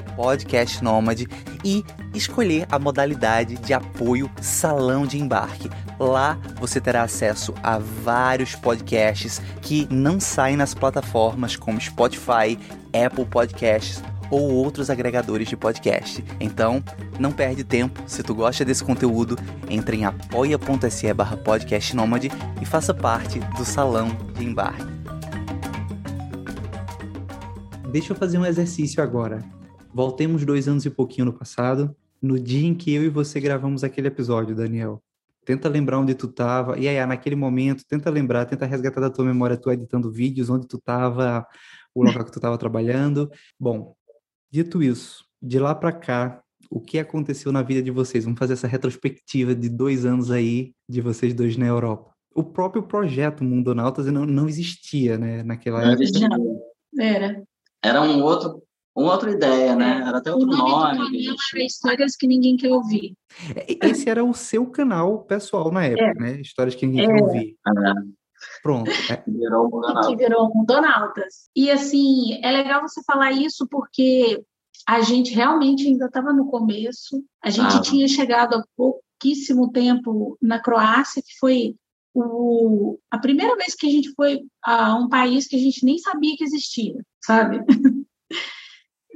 [1.64, 5.70] e escolher a modalidade de apoio Salão de Embarque.
[5.98, 12.60] Lá você terá acesso a vários podcasts que não saem nas plataformas como Spotify,
[12.92, 16.22] Apple Podcasts ou outros agregadores de podcast.
[16.42, 16.84] Então,
[17.18, 18.04] não perde tempo.
[18.06, 21.40] Se tu gosta desse conteúdo, entre em apoia.se barra
[22.62, 25.05] e faça parte do Salão de Embarque.
[27.96, 29.42] Deixa eu fazer um exercício agora.
[29.94, 33.86] Voltemos dois anos e pouquinho no passado, no dia em que eu e você gravamos
[33.86, 35.02] aquele episódio, Daniel.
[35.46, 36.78] Tenta lembrar onde tu tava.
[36.78, 40.68] E aí, naquele momento, tenta lembrar, tenta resgatar da tua memória, tu editando vídeos, onde
[40.68, 41.48] tu tava,
[41.96, 43.32] o local que tu tava trabalhando.
[43.58, 43.96] Bom,
[44.52, 48.26] dito isso, de lá para cá, o que aconteceu na vida de vocês?
[48.26, 52.14] Vamos fazer essa retrospectiva de dois anos aí de vocês dois na Europa.
[52.36, 56.04] O próprio projeto Mundonautas não, não existia, né, naquela não época.
[56.04, 56.28] Existia.
[57.00, 57.55] Era.
[57.86, 58.62] Era um outro
[58.96, 60.04] uma outra ideia, né?
[60.08, 60.98] Era até outro o nome.
[60.98, 61.36] nome gente...
[61.54, 63.14] era Histórias que ninguém quer ouvir.
[63.54, 66.14] É, esse era o seu canal pessoal na época, é.
[66.14, 66.42] né?
[66.42, 67.08] Histórias que ninguém é.
[67.14, 67.58] quer ouvir.
[67.68, 67.94] É.
[68.64, 68.90] Pronto.
[68.90, 69.24] É.
[69.28, 70.08] Virou Mundonautas.
[70.08, 71.50] Que virou Mundonautas.
[71.54, 74.42] E assim, é legal você falar isso porque
[74.88, 77.22] a gente realmente ainda estava no começo.
[77.44, 77.82] A gente ah.
[77.82, 81.76] tinha chegado há pouquíssimo tempo na Croácia, que foi
[82.14, 85.98] o, a primeira vez que a gente foi a um país que a gente nem
[85.98, 86.96] sabia que existia,
[87.26, 87.60] sabe?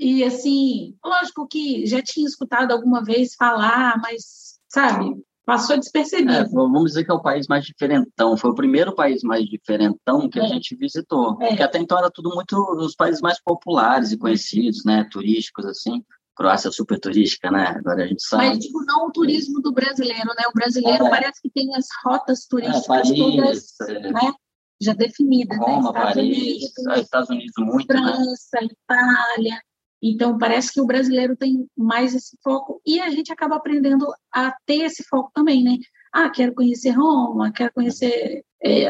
[0.02, 5.14] E assim, lógico que já tinha escutado alguma vez falar, mas sabe,
[5.46, 6.32] passou despercebido.
[6.32, 8.38] É, vamos dizer que é o país mais diferentão.
[8.38, 10.44] Foi o primeiro país mais diferentão que é.
[10.44, 11.38] a gente visitou.
[11.42, 11.50] É.
[11.50, 15.06] Porque até então era tudo muito os países mais populares e conhecidos, né?
[15.12, 16.02] Turísticos, assim.
[16.34, 17.76] Croácia é super turística, né?
[17.78, 18.48] Agora a gente sabe.
[18.48, 20.46] Mas, tipo, não o turismo do brasileiro, né?
[20.48, 21.10] O brasileiro é.
[21.10, 24.12] parece que tem as rotas turísticas é, Paris, todas, é.
[24.12, 24.34] né?
[24.82, 25.66] Já definidas, né?
[25.66, 26.00] Roma, né?
[26.00, 28.02] Estados Paris, Unidos, Estados Unidos muito, né?
[28.02, 28.68] França, né?
[28.72, 29.62] Itália.
[30.02, 34.56] Então, parece que o brasileiro tem mais esse foco e a gente acaba aprendendo a
[34.66, 35.78] ter esse foco também, né?
[36.14, 38.86] Ah, quero conhecer Roma, quero conhecer é,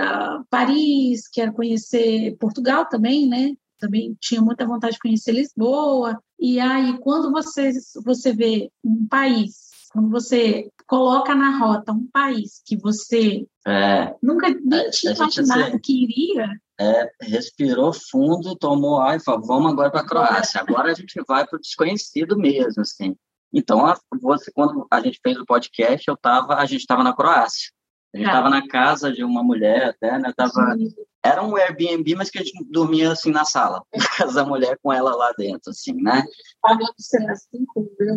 [0.50, 3.54] Paris, quero conhecer Portugal também, né?
[3.80, 6.22] Também tinha muita vontade de conhecer Lisboa.
[6.40, 7.72] E aí, quando você,
[8.04, 14.50] você vê um país, quando você coloca na rota um país que você é, nunca
[14.50, 16.50] nem é, tinha imaginado assim, que iria,
[16.82, 20.60] é, respirou fundo, tomou ar e falou, vamos agora para a Croácia.
[20.60, 23.16] Agora a gente vai para o desconhecido mesmo, assim.
[23.54, 27.72] Então, você, quando a gente fez o podcast, eu tava, a gente estava na Croácia.
[28.14, 28.52] A gente estava é.
[28.52, 30.34] na casa de uma mulher até, né?
[30.36, 30.76] Tava,
[31.24, 33.84] era um Airbnb, mas que a gente dormia assim na sala.
[34.18, 36.24] Casa mulher com ela lá dentro, assim, né?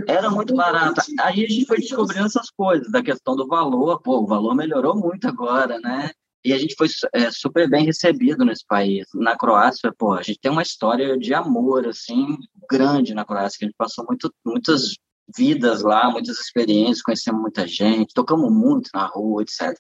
[0.06, 1.00] Era muito barato.
[1.20, 4.00] Aí a gente foi descobrindo essas coisas, da questão do valor.
[4.00, 6.10] Pô, o valor melhorou muito agora, né?
[6.44, 9.06] E a gente foi é, super bem recebido nesse país.
[9.14, 12.36] Na Croácia, pô, a gente tem uma história de amor, assim,
[12.68, 14.94] grande na Croácia, que a gente passou muito, muitas
[15.36, 19.76] vidas lá, muitas experiências, conhecemos muita gente, tocamos muito na rua, etc.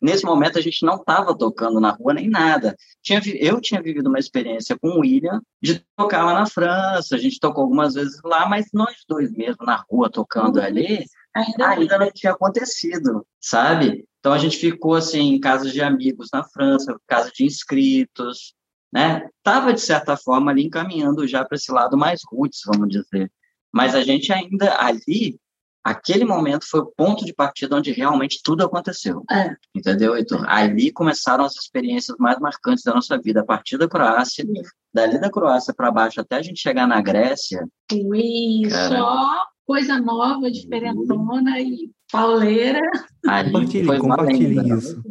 [0.00, 2.76] Nesse momento, a gente não estava tocando na rua nem nada.
[3.02, 7.14] Tinha, eu tinha vivido uma experiência com o William de tocar lá na França.
[7.14, 10.64] A gente tocou algumas vezes lá, mas nós dois mesmo na rua tocando uhum.
[10.64, 11.04] ali,
[11.34, 14.06] ainda, ainda não tinha acontecido, sabe?
[14.20, 18.54] Então a gente ficou assim em casas de amigos na França, casa de inscritos,
[18.92, 19.28] né?
[19.42, 23.30] Tava de certa forma ali encaminhando já para esse lado mais roots, vamos dizer.
[23.72, 25.38] Mas a gente ainda ali,
[25.84, 29.22] aquele momento foi o ponto de partida onde realmente tudo aconteceu.
[29.30, 29.54] É.
[29.74, 30.44] Entendeu, Heitor?
[30.48, 34.44] Ali começaram as experiências mais marcantes da nossa vida, a partir da Croácia,
[34.92, 37.66] dali da Croácia para baixo até a gente chegar na Grécia.
[37.92, 42.80] Ui, cara, só coisa nova, diferentona e pauleira.
[43.26, 45.02] Ali compartilhe, compartilhe isso.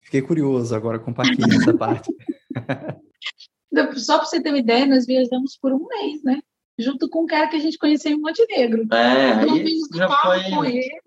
[0.00, 2.10] Fiquei curioso agora, compartilhe essa parte.
[3.96, 6.40] Só para você ter uma ideia, nós viajamos por um mês, né?
[6.78, 8.86] Junto com um cara que a gente conheceu em Montenegro.
[8.92, 10.42] É, aí já foi...
[10.50, 11.00] com ele.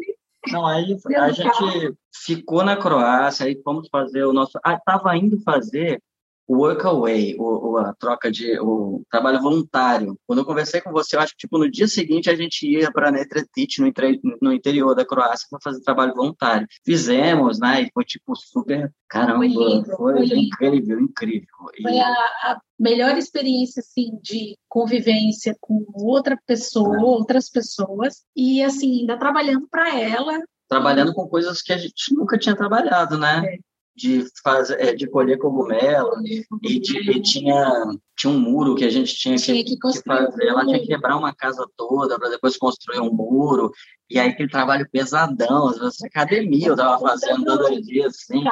[0.48, 4.60] Não, aí a gente ficou na Croácia, aí fomos fazer o nosso.
[4.64, 6.02] Ah, estava indo fazer
[6.50, 10.18] o workaway, o, a troca de o trabalho voluntário.
[10.26, 12.92] Quando eu conversei com você, eu acho que tipo no dia seguinte a gente ia
[12.92, 13.92] para Netretit, no,
[14.42, 16.68] no interior da Croácia, para fazer trabalho voluntário.
[16.84, 17.84] Fizemos, né?
[17.84, 21.48] E foi tipo super, caramba, foi, lindo, foi, foi incrível, incrível.
[21.84, 22.00] Foi e...
[22.00, 27.00] a, a, melhor experiência assim de convivência com outra pessoa, é.
[27.00, 32.38] outras pessoas e assim ainda trabalhando para ela trabalhando com coisas que a gente nunca
[32.38, 33.42] tinha trabalhado, né?
[33.44, 33.69] É
[34.00, 36.22] de fazer é, de colher cogumelo
[36.64, 37.86] e, de, e, tinha
[38.18, 40.48] tinha um muro que a gente tinha, tinha que, que, que, fazer.
[40.48, 43.72] ela tinha que quebrar uma casa toda para depois construir um muro.
[44.10, 48.44] E aí aquele trabalho pesadão às vezes academia eu estava fazendo todo dia assim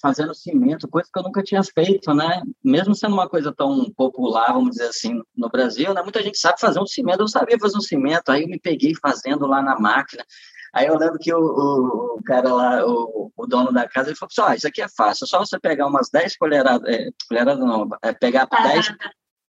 [0.00, 2.42] fazendo cimento coisa que eu nunca tinha feito né?
[2.64, 6.02] Mesmo sendo uma coisa tão popular vamos dizer assim no Brasil né?
[6.02, 7.20] Muita gente sabe fazer um cimento.
[7.20, 10.24] Eu sabia fazer um cimento aí eu me peguei fazendo lá na máquina
[10.72, 14.16] Aí eu lembro que o, o, o cara lá, o, o, dono da casa, ele
[14.16, 16.88] falou assim, ó, oh, isso aqui é fácil, é só você pegar umas 10 colheradas,
[16.88, 18.94] é, colheradas não, é pegar 10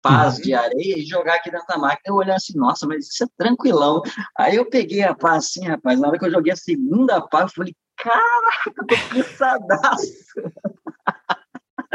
[0.03, 2.03] pás de areia e jogar aqui dentro da máquina.
[2.07, 4.03] Eu olhei assim, nossa, mas isso é tranquilão.
[4.39, 7.43] Aí eu peguei a pá assim, rapaz, na hora que eu joguei a segunda pá,
[7.43, 10.13] eu falei, caraca, eu tô cansadaço.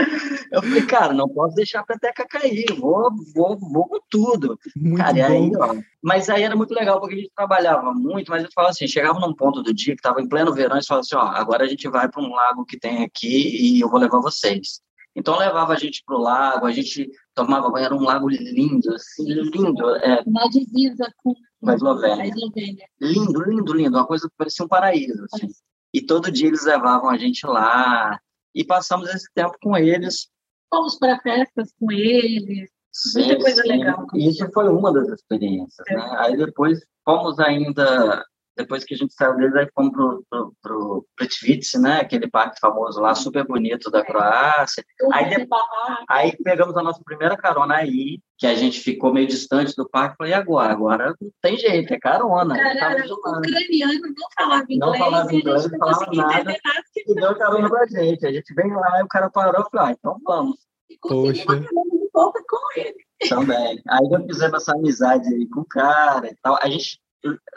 [0.51, 4.59] Eu falei, cara, não posso deixar a peteca cair, vou, vou, vou com tudo.
[4.75, 8.43] Muito cara, aí, ó, mas aí era muito legal, porque a gente trabalhava muito, mas
[8.43, 11.01] eu falava assim, chegava num ponto do dia que estava em pleno verão, e falava
[11.01, 13.99] assim, ó, agora a gente vai para um lago que tem aqui e eu vou
[13.99, 14.81] levar vocês.
[15.15, 18.93] Então levava a gente para o lago, a gente tomava banho, era um lago lindo,
[18.93, 19.95] assim, lindo.
[19.97, 21.33] É, Na divisa com
[21.65, 22.25] a Eslovênia.
[22.25, 22.85] Eslovênia.
[22.99, 25.25] Lindo, lindo, lindo, uma coisa que parecia um paraíso.
[25.33, 25.47] Assim.
[25.93, 28.19] E todo dia eles levavam a gente lá,
[28.53, 30.29] e passamos esse tempo com eles.
[30.69, 33.67] Fomos para festas com eles, sim, muita coisa sim.
[33.67, 34.07] legal.
[34.15, 35.95] Isso foi uma das experiências, é.
[35.95, 36.15] né?
[36.17, 38.23] Aí depois fomos ainda
[38.55, 42.01] depois que a gente saiu deles, aí fomos pro, pro, pro Plitvice, né?
[42.01, 44.83] Aquele parque famoso lá, super bonito da Croácia.
[45.13, 45.61] Aí, depois,
[46.09, 50.17] aí pegamos a nossa primeira carona aí, que a gente ficou meio distante do parque.
[50.17, 50.73] Falei, e agora?
[50.73, 52.55] Agora não tem jeito, é carona.
[52.55, 54.79] Cara, o ucraniano não falava inglês.
[54.79, 56.43] Não falava inglês, não falava nada.
[56.43, 58.25] nada e deu carona pra gente.
[58.25, 60.57] A gente veio lá e o cara parou e falou, ah, então vamos.
[60.89, 63.11] E consegui uma carona de volta com ele.
[63.29, 63.81] Também.
[63.87, 66.57] Aí eu fizemos essa amizade aí com o cara e tal.
[66.61, 66.99] A gente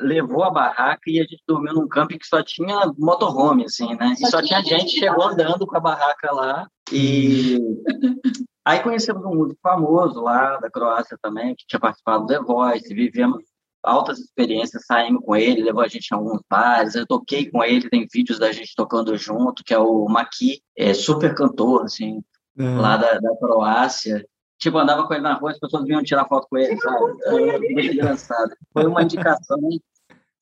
[0.00, 4.14] levou a barraca e a gente dormiu num camping que só tinha motorhome, assim, né?
[4.20, 6.68] E só, tinha gente que chegou andando com a barraca lá.
[6.92, 7.58] E
[8.64, 12.94] aí conhecemos um músico famoso lá da Croácia também, que tinha participado do The Voice,
[12.94, 13.42] vivemos
[13.82, 17.90] altas experiências, saímos com ele, levou a gente em alguns bares, eu toquei com ele,
[17.90, 22.22] tem vídeos da gente tocando junto, que é o Maqui, é super cantor, assim,
[22.58, 22.62] é.
[22.62, 24.26] lá da, da Croácia.
[24.58, 27.12] Tipo, andava com ele na rua, as pessoas vinham tirar foto com ele, sabe?
[27.26, 28.52] É muito engraçado.
[28.72, 29.58] Foi uma indicação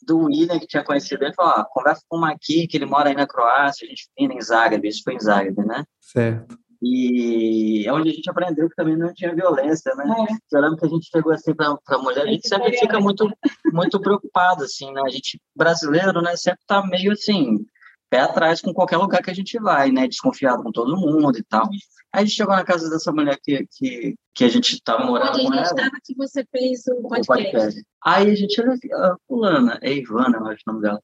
[0.07, 3.09] do William, que tinha conhecido ele, falou, ah, conversa com o Maqui, que ele mora
[3.09, 5.85] aí na Croácia, a gente vinha em Zagreb, isso foi em Zagreb, né?
[6.01, 6.57] Certo.
[6.85, 10.05] E é onde a gente aprendeu que também não tinha violência, né?
[10.29, 10.57] É.
[10.57, 13.31] Eu lembro que a gente chegou assim para a mulher, a gente sempre fica muito,
[13.73, 15.01] muito preocupado, assim, né?
[15.07, 17.65] A gente, brasileiro, né, sempre tá meio assim,
[18.13, 20.07] pé atrás com qualquer lugar que a gente vai, né?
[20.07, 21.67] Desconfiado com todo mundo e tal.
[22.13, 25.43] Aí a gente chegou na casa dessa mulher que, que, que a gente estava morando
[25.43, 25.63] com ela.
[25.63, 27.23] estava que você fez o podcast.
[27.23, 27.83] O podcast.
[28.05, 31.01] Aí a gente, olha, a fulana, é Ivana, eu acho o nome dela.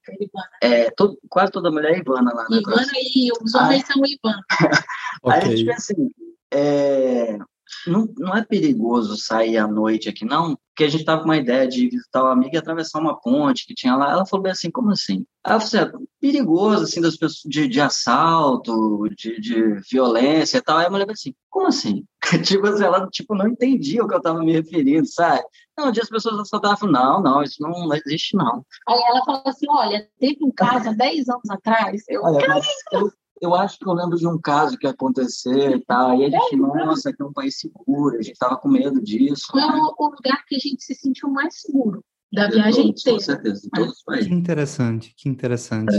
[0.62, 2.58] É, é todo, quase toda mulher é Ivana lá, né?
[2.58, 4.42] Ivana e os homens são Ivana.
[5.24, 5.38] Aí okay.
[5.38, 6.10] a gente pensa assim,
[6.52, 7.38] é,
[7.86, 11.36] não, não é perigoso sair à noite aqui, não, porque a gente tava com uma
[11.36, 14.12] ideia de visitar uma amiga e atravessar uma ponte que tinha lá.
[14.12, 15.26] Ela falou bem assim, como assim?
[15.44, 20.62] Aí eu falei, assim, perigoso, assim, das pessoas, de, de assalto, de, de violência e
[20.62, 20.78] tal.
[20.78, 22.04] Aí a mulher assim, como assim?
[22.44, 25.42] tipo assim, ela tipo, não entendia o que eu tava me referindo, sabe?
[25.76, 28.64] Não, um dia as pessoas assaltavam, não, não, isso não, não existe, não.
[28.88, 32.60] Aí ela falou assim, olha, teve um caso há 10 anos atrás, eu, olha,
[32.92, 36.20] eu, eu acho que eu lembro de um caso que aconteceu e tal.
[36.20, 39.46] E a gente, nossa, aqui é um país seguro, a gente estava com medo disso.
[39.50, 43.00] Qual é o lugar que a gente se sentiu mais seguro da de viagem todos,
[43.00, 43.18] inteira?
[43.18, 44.28] Com certeza, de todos os países.
[44.28, 45.94] Que interessante, que interessante.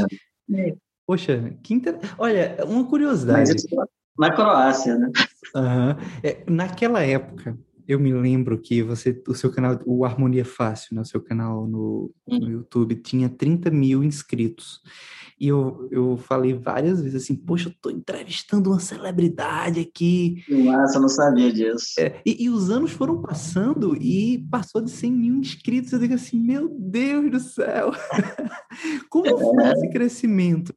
[0.53, 0.75] É.
[1.05, 1.97] Poxa, que inter...
[2.17, 3.51] olha, uma curiosidade.
[4.17, 5.11] na Croácia, né?
[5.55, 5.95] Uhum.
[6.21, 7.57] É, naquela época,
[7.89, 11.65] eu me lembro que você, o seu canal, o Harmonia Fácil, né, o seu canal
[11.65, 12.47] no, no.
[12.47, 14.79] YouTube, tinha 30 mil inscritos.
[15.39, 20.43] E eu, eu falei várias vezes assim, poxa, eu tô entrevistando uma celebridade aqui.
[20.47, 21.99] Nossa, eu não sabia disso.
[21.99, 25.91] É, e, e, os anos foram passando e passou de 100 mil inscritos.
[25.91, 27.91] Eu digo assim, meu Deus do céu!
[29.09, 29.35] Como é.
[29.35, 30.75] foi esse crescimento?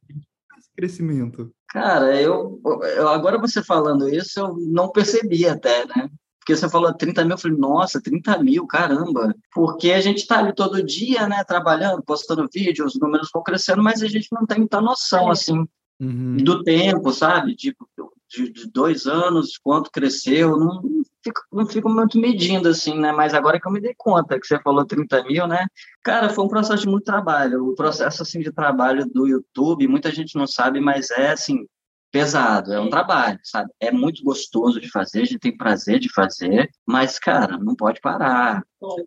[0.57, 1.53] Esse crescimento?
[1.69, 2.59] Cara, eu,
[2.97, 6.09] eu agora você falando isso, eu não percebi até, né?
[6.43, 9.33] Porque você falou 30 mil, eu falei, nossa, 30 mil, caramba.
[9.53, 13.81] Porque a gente está ali todo dia, né, trabalhando, postando vídeos, os números vão crescendo,
[13.81, 15.31] mas a gente não tem muita noção, é.
[15.31, 15.65] assim,
[16.01, 16.35] uhum.
[16.35, 17.55] do tempo, sabe?
[17.55, 17.87] Tipo,
[18.29, 23.13] de, de, dois anos, quanto cresceu, não, não, fico, não fico muito medindo, assim, né?
[23.13, 25.65] Mas agora que eu me dei conta que você falou 30 mil, né?
[26.03, 27.69] Cara, foi um processo de muito trabalho.
[27.69, 31.65] O processo, assim, de trabalho do YouTube, muita gente não sabe, mas é, assim,
[32.13, 33.71] pesado, é um trabalho, sabe?
[33.79, 37.99] É muito gostoso de fazer, a gente tem prazer de fazer, mas, cara, não pode
[37.99, 38.61] parar.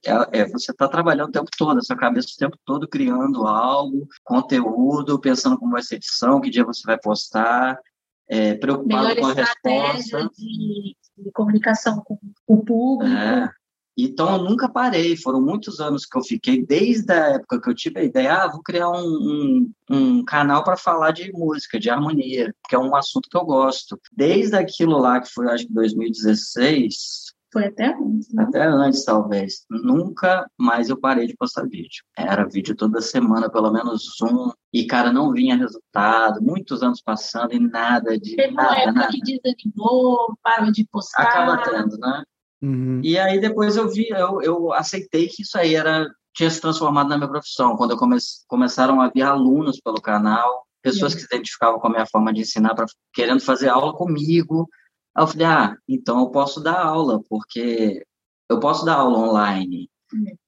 [0.05, 3.47] É, é você tá trabalhando o tempo todo, a sua cabeça o tempo todo criando
[3.47, 7.79] algo, conteúdo, pensando como vai ser edição, que dia você vai postar,
[8.29, 10.31] é, preocupado Melhor com a resposta.
[10.37, 13.16] De, de comunicação com o público.
[13.16, 13.49] É.
[13.97, 15.17] Então, eu nunca parei.
[15.17, 18.49] Foram muitos anos que eu fiquei, desde a época que eu tive a ideia, ah,
[18.49, 22.95] vou criar um, um, um canal para falar de música, de harmonia, que é um
[22.95, 23.99] assunto que eu gosto.
[24.13, 28.43] Desde aquilo lá, que foi, acho que 2016, foi até antes, né?
[28.43, 29.65] Até antes, talvez.
[29.71, 32.05] Nunca mais eu parei de postar vídeo.
[32.15, 34.51] Era vídeo toda semana, pelo menos um.
[34.71, 36.43] E, cara, não vinha resultado.
[36.43, 39.09] Muitos anos passando e nada de Teve nada, uma época nada.
[39.11, 41.23] que desanimou, parou de postar.
[41.23, 42.25] Acaba tendo, né?
[42.62, 43.01] Uhum.
[43.03, 47.09] E aí depois eu vi, eu, eu aceitei que isso aí era tinha se transformado
[47.09, 47.77] na minha profissão.
[47.77, 48.16] Quando eu come,
[48.47, 51.16] começaram a vir alunos pelo canal, pessoas uhum.
[51.16, 54.69] que se identificavam com a minha forma de ensinar, pra, querendo fazer aula comigo.
[55.16, 58.05] Aí eu falei, ah, então eu posso dar aula, porque
[58.51, 59.88] eu posso dar aula online.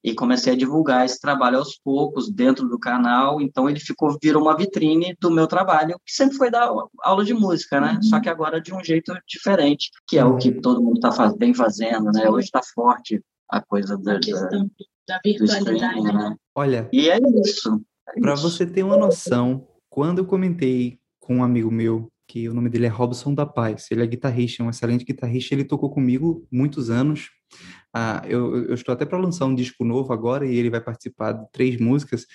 [0.02, 4.42] E comecei a divulgar esse trabalho aos poucos dentro do canal, então ele ficou virou
[4.42, 6.70] uma vitrine do meu trabalho, que sempre foi dar
[7.02, 7.94] aula de música, né?
[7.94, 8.02] Uhum.
[8.02, 11.34] Só que agora de um jeito diferente, que é o que todo mundo está faz,
[11.34, 12.28] bem fazendo, né?
[12.28, 14.64] Hoje está forte a coisa da, da,
[15.08, 16.36] da virtualidade, né?
[16.54, 16.88] Olha.
[16.92, 17.80] E é isso.
[18.08, 22.54] É Para você ter uma noção, quando eu comentei com um amigo meu que o
[22.54, 23.90] nome dele é Robson da Paz.
[23.90, 25.54] Ele é guitarrista, um excelente guitarrista.
[25.54, 27.30] Ele tocou comigo muitos anos.
[27.92, 31.32] Ah, eu, eu estou até para lançar um disco novo agora e ele vai participar
[31.32, 32.26] de três músicas.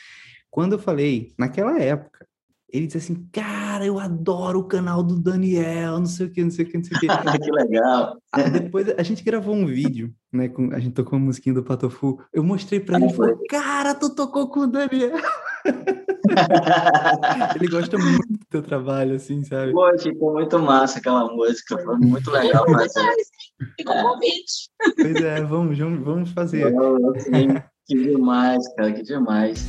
[0.49, 2.28] Quando eu falei, naquela época,
[2.74, 6.49] ele disse assim, cara, eu adoro o canal do Daniel, não sei o que, não
[6.49, 7.07] sei o que, não sei o que.
[7.39, 8.18] que legal.
[8.32, 11.64] Aí depois a gente gravou um vídeo, né, com, a gente tocou uma musiquinha do
[11.64, 15.14] Patofu, eu mostrei pra ele, ele falou, cara, tu tocou com o Daniel.
[17.55, 19.72] ele gosta muito do teu trabalho, assim, sabe?
[19.72, 23.16] Pô, ficou muito massa aquela música, foi muito legal fazer.
[23.78, 24.70] Ficou convite.
[24.95, 26.74] Pois é, vamos, vamos, vamos fazer.
[27.86, 29.68] Que demais, cara, que demais.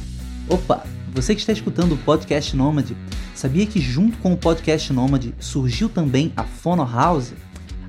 [0.49, 2.97] Opa, você que está escutando o Podcast Nômade,
[3.35, 7.33] sabia que junto com o Podcast Nômade surgiu também a Fono House?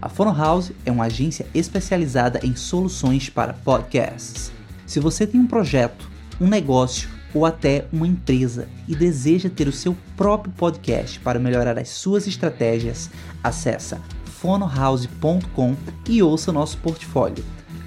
[0.02, 4.52] A Fono House é uma agência especializada em soluções para podcasts.
[4.86, 9.72] Se você tem um projeto, um negócio ou até uma empresa e deseja ter o
[9.72, 13.10] seu próprio podcast para melhorar as suas estratégias,
[13.44, 14.02] acessa
[14.40, 15.76] fonohouse.com
[16.08, 17.44] e ouça nosso portfólio.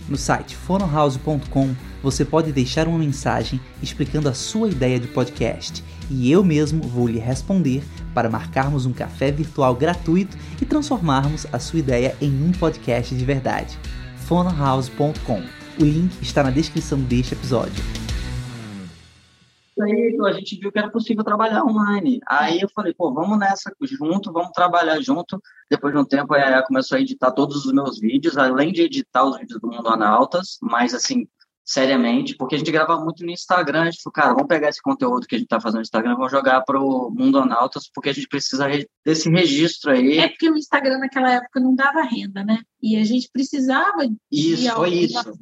[0.08, 6.30] No site fonohouse.com você pode deixar uma mensagem explicando a sua ideia de podcast e
[6.30, 7.82] eu mesmo vou lhe responder
[8.14, 13.24] para marcarmos um café virtual gratuito e transformarmos a sua ideia em um podcast de
[13.24, 13.78] verdade.
[14.26, 15.42] fonohouse.com.
[15.80, 18.07] O link está na descrição deste episódio
[19.82, 22.20] aí a gente viu que era possível trabalhar online.
[22.26, 25.40] Aí eu falei, pô, vamos nessa junto, vamos trabalhar junto.
[25.70, 28.82] Depois de um tempo, a Yaya começou a editar todos os meus vídeos, além de
[28.82, 31.26] editar os vídeos do Mundo Anautas, mas assim,
[31.68, 34.80] seriamente, porque a gente grava muito no Instagram, a gente falou, cara, vamos pegar esse
[34.80, 38.08] conteúdo que a gente está fazendo no Instagram, vamos jogar para o Mundo Anautas, porque
[38.08, 38.66] a gente precisa
[39.04, 40.18] desse registro aí.
[40.18, 42.60] É porque o Instagram naquela época não dava renda, né?
[42.80, 45.38] E a gente precisava isso, foi isso.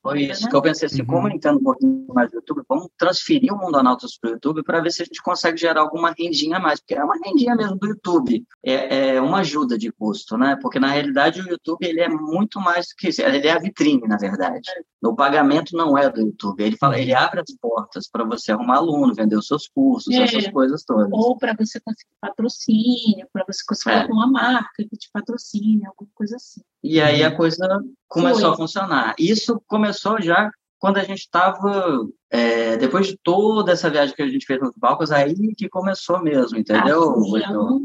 [0.00, 0.50] Foi isso né?
[0.50, 1.06] que eu pensei assim, uhum.
[1.06, 4.32] como eu entendo um pouquinho mais do YouTube, vamos transferir o Mundo Anautas para o
[4.34, 7.16] YouTube para ver se a gente consegue gerar alguma rendinha a mais, porque é uma
[7.24, 10.56] rendinha mesmo do YouTube, é, é uma ajuda de custo, né?
[10.62, 13.58] Porque na realidade o YouTube ele é muito mais do que isso, ele é a
[13.58, 14.70] vitrine, na verdade.
[15.02, 18.76] O pagamento não é do YouTube, ele fala, ele abre as portas para você arrumar
[18.76, 20.22] aluno, vender os seus cursos, é.
[20.22, 21.08] essas coisas todas.
[21.12, 24.12] Ou para você conseguir patrocínio, para você conseguir é.
[24.12, 26.60] uma marca que te patrocine, alguma coisa assim.
[26.86, 27.66] E aí a coisa
[28.08, 29.14] começou a funcionar.
[29.18, 34.28] Isso começou já quando a gente estava, é, depois de toda essa viagem que a
[34.28, 37.14] gente fez nos Balcãs, aí que começou mesmo, entendeu?
[37.44, 37.80] Ah, não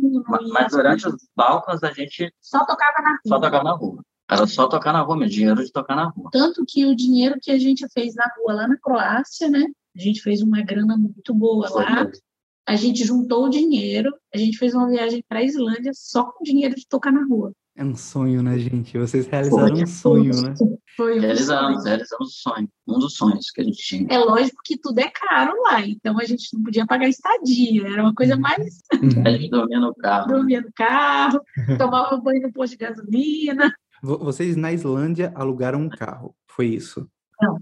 [0.49, 3.19] Mas durante os Balcãs a gente só tocava na rua.
[3.27, 4.03] Só tocava na rua.
[4.29, 6.29] Era só tocar na rua, meu dinheiro de tocar na rua.
[6.31, 9.65] Tanto que o dinheiro que a gente fez na rua lá na Croácia, né?
[9.95, 12.05] A gente fez uma grana muito boa Foi lá.
[12.05, 12.23] Mesmo.
[12.65, 16.43] A gente juntou o dinheiro, a gente fez uma viagem para a Islândia só com
[16.43, 17.51] dinheiro de tocar na rua.
[17.75, 18.97] É um sonho, né, gente?
[18.97, 20.55] Vocês realizaram foi, um sonho, foi, né?
[20.97, 21.85] Foi um realizamos, sonho.
[21.85, 22.69] realizamos o sonho.
[22.87, 24.07] Um dos sonhos que a gente tinha.
[24.09, 27.87] É lógico que tudo é caro lá, então a gente não podia pagar estadia.
[27.87, 28.41] Era uma coisa uhum.
[28.41, 28.81] mais.
[29.25, 30.27] a gente dormia no carro.
[30.27, 31.41] Dormia no carro,
[31.77, 33.73] tomava banho no posto de gasolina.
[34.03, 37.07] Vocês na Islândia alugaram um carro, foi isso?
[37.39, 37.57] Não.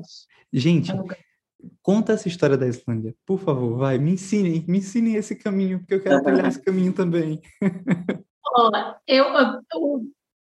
[0.52, 0.92] Gente,
[1.82, 3.14] conta essa história da Islândia.
[3.26, 6.94] Por favor, vai, me ensinem, me ensinem esse caminho, porque eu quero trilhar esse caminho
[6.94, 7.42] também.
[9.08, 9.26] eu,
[9.74, 10.04] eu,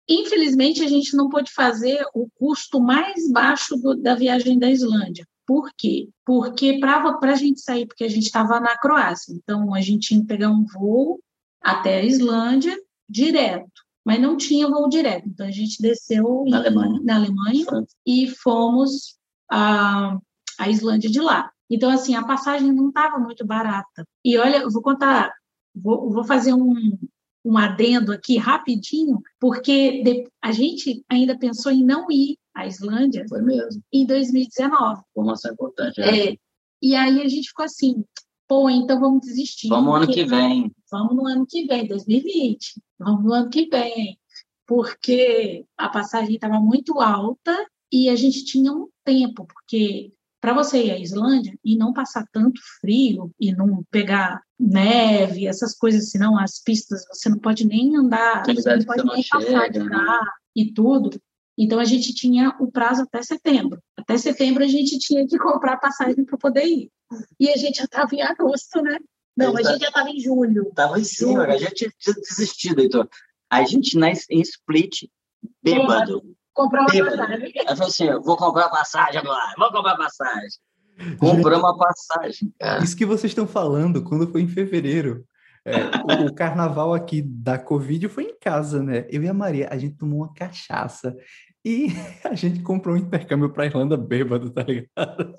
[0.09, 5.26] infelizmente, a gente não pôde fazer o custo mais baixo do, da viagem da Islândia.
[5.46, 6.09] Por quê?
[6.24, 10.20] Porque para a gente sair, porque a gente estava na Croácia, então a gente tinha
[10.20, 11.20] que pegar um voo
[11.61, 12.76] até a Islândia
[13.09, 15.28] direto, mas não tinha voo direto.
[15.28, 17.66] Então a gente desceu na em, Alemanha, na Alemanha
[18.07, 19.16] e fomos
[19.50, 20.16] à,
[20.59, 21.50] à Islândia de lá.
[21.68, 24.07] Então, assim, a passagem não estava muito barata.
[24.24, 25.32] E olha, eu vou contar,
[25.74, 26.98] vou, vou fazer um,
[27.45, 33.43] um adendo aqui rapidinho, porque a gente ainda pensou em não ir à Islândia Foi
[33.43, 33.82] mesmo.
[33.93, 35.03] em 2019.
[35.11, 36.01] Informação importante.
[36.01, 36.28] É.
[36.28, 36.36] é.
[36.80, 38.05] E aí a gente ficou assim,
[38.49, 39.68] pô, então vamos desistir.
[39.68, 40.72] Vamos no ano que vem.
[40.90, 42.82] Vamos no ano que vem, 2020.
[42.99, 44.18] Vamos no ano que vem.
[44.66, 47.57] Porque a passagem estava muito alta
[47.90, 50.12] e a gente tinha um tempo, porque
[50.43, 55.72] para você ir à Islândia e não passar tanto frio e não pegar neve, essas
[55.72, 59.78] coisas, senão as pistas você não pode nem andar, você não pode nem passar de
[59.78, 59.88] né?
[59.88, 61.22] carro e tudo.
[61.57, 63.80] Então a gente tinha o prazo até setembro.
[63.97, 66.90] Até setembro a gente tinha que comprar passagem para poder ir.
[67.38, 68.99] E a gente já estava em agosto, né?
[69.36, 70.68] Não, a gente já estava em julho.
[70.70, 73.09] Estava em cima, a gente tinha desistido, então.
[73.49, 75.05] A gente na, em Split,
[75.62, 76.34] bêbado.
[76.55, 77.53] Comprou uma passagem.
[77.57, 80.50] Ela falou assim: vou comprar passagem agora, vou comprar passagem.
[81.18, 82.84] Comprou uma passagem, cara.
[82.84, 85.24] Isso que vocês estão falando, quando foi em fevereiro.
[85.64, 89.07] É, o, o, carnaval aqui da Covid foi em casa, né?
[89.09, 91.16] Eu e a Maria, a gente tomou uma cachaça
[91.64, 91.86] e
[92.24, 95.34] a gente comprou um intercâmbio para Irlanda bêbado, tá ligado?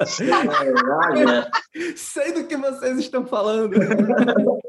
[1.95, 3.73] Sei do que vocês estão falando.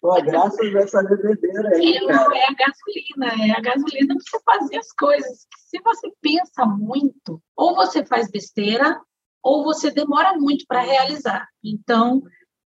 [0.00, 1.94] Pô, graças a essa bebedeira aí.
[1.94, 5.46] É, é a gasolina, é a gasolina para você fazer as coisas.
[5.68, 8.98] Se você pensa muito, ou você faz besteira,
[9.42, 11.46] ou você demora muito para realizar.
[11.62, 12.22] Então,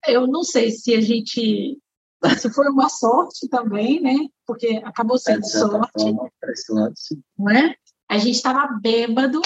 [0.08, 1.78] eu não sei se a gente.
[2.38, 4.14] Se foi uma sorte também, né?
[4.50, 6.04] Porque acabou sendo sorte.
[6.68, 6.94] Forma,
[7.38, 7.76] não é?
[8.10, 9.42] A gente estava bêbado,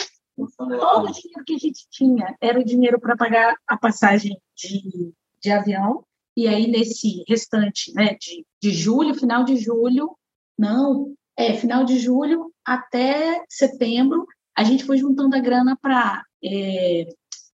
[0.58, 5.14] todo o dinheiro que a gente tinha era o dinheiro para pagar a passagem de,
[5.42, 10.18] de avião e aí, nesse restante né, de, de julho, final de julho,
[10.58, 14.26] não, é, final de julho até setembro,
[14.58, 17.08] a gente foi juntando a grana para é,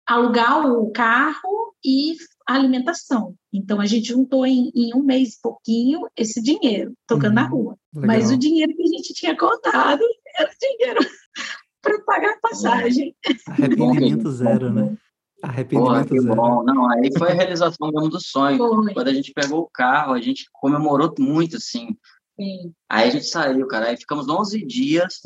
[0.05, 2.15] alugar o carro e
[2.53, 3.35] alimentação.
[3.53, 7.33] Então, a gente juntou em, em um mês e pouquinho esse dinheiro, tocando uhum.
[7.35, 7.77] na rua.
[7.93, 8.07] Legal.
[8.07, 10.01] Mas o dinheiro que a gente tinha contado
[10.37, 10.99] era dinheiro
[11.81, 13.15] para pagar a passagem.
[13.47, 14.97] Arrependimento zero, né?
[15.41, 16.35] Arrependimento Porra, zero.
[16.35, 16.63] Bom.
[16.63, 18.57] Não, aí foi a realização mesmo do sonho.
[18.57, 18.93] Foi.
[18.93, 21.95] Quando a gente pegou o carro, a gente comemorou muito, assim.
[22.39, 22.73] Sim.
[22.89, 23.87] Aí a gente saiu, cara.
[23.87, 25.19] Aí ficamos 11 dias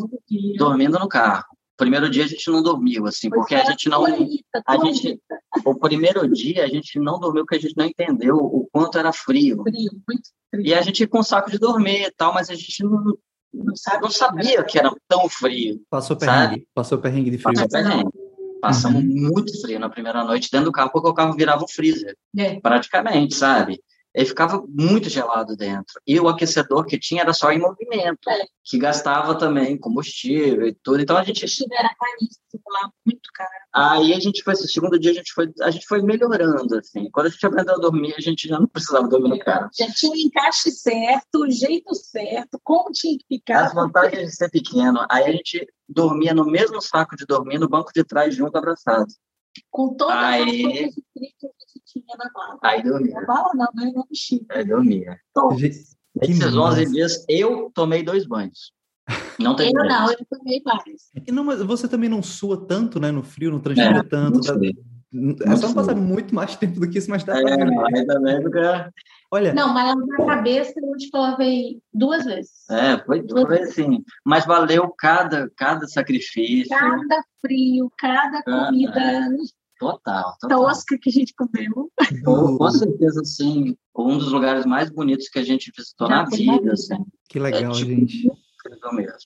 [0.57, 1.45] dormindo no carro.
[1.83, 4.05] Primeiro dia a gente não dormiu, assim, pois porque a gente não.
[4.05, 5.19] a gente,
[5.65, 9.11] o primeiro dia a gente não dormiu porque a gente não entendeu o quanto era
[9.11, 9.61] frio.
[9.63, 10.65] Frio, muito frio.
[10.65, 13.03] E a gente com saco de dormir e tal, mas a gente não,
[13.53, 15.81] não, sabe, não sabia que era tão frio.
[15.89, 17.53] Passou perrengue, passou perrengue de frio.
[17.53, 18.11] Passou perrengue.
[18.61, 19.29] Passamos uhum.
[19.33, 22.15] muito frio na primeira noite dentro do carro, porque o carro virava um freezer.
[22.37, 22.61] É.
[22.61, 23.83] Praticamente, sabe?
[24.13, 25.99] Ele ficava muito gelado dentro.
[26.05, 28.45] E o aquecedor que tinha era só em movimento, é.
[28.63, 31.01] que gastava também combustível e tudo.
[31.01, 31.43] Então a gente.
[31.71, 33.49] Era caríssimo lá, muito caro.
[33.73, 37.09] Aí a gente foi, segundo dia a gente foi, a gente foi melhorando, assim.
[37.11, 39.69] Quando a gente aprendeu a dormir, a gente já não precisava dormir no carro.
[39.77, 43.65] Já tinha o encaixe certo, o jeito certo, como tinha que ficar.
[43.65, 45.05] As vantagens de ser pequeno.
[45.09, 49.07] Aí a gente dormia no mesmo saco de dormir, no banco de trás, junto, abraçado.
[49.69, 50.65] Com todas aí...
[50.65, 50.93] as coisas
[51.71, 52.59] que tinha na bala.
[52.63, 53.13] Aí dormia.
[53.13, 53.91] Na bala não, né?
[53.95, 54.45] No bexiga.
[54.49, 55.19] Aí dormia.
[56.15, 58.71] Nesses 11 dias, eu tomei dois banhos.
[59.39, 59.93] Não tem Eu banhos.
[59.93, 61.01] não, eu tomei vários.
[61.27, 63.11] E não, mas você também não sua tanto, né?
[63.11, 64.39] No frio, não transpira é, tanto.
[64.41, 64.53] Tá...
[65.45, 68.59] É só passar muito mais tempo do que isso, mas dá é, Aí também porque...
[69.33, 69.51] Olha...
[69.51, 72.69] Não, mas na cabeça eu te lavei duas vezes.
[72.69, 74.03] É, foi, duas foi assim.
[74.23, 76.69] Mas valeu cada, cada sacrifício.
[76.69, 78.99] Cada frio, cada comida.
[78.99, 79.29] É.
[79.79, 80.59] Total, total.
[80.65, 81.89] Tosca que a gente comeu.
[82.23, 83.75] com certeza, sim.
[83.97, 86.73] Um dos lugares mais bonitos que a gente visitou Já na vida.
[86.73, 87.03] Assim.
[87.27, 88.27] Que legal, é, tipo, gente.
[88.27, 89.17] Incrível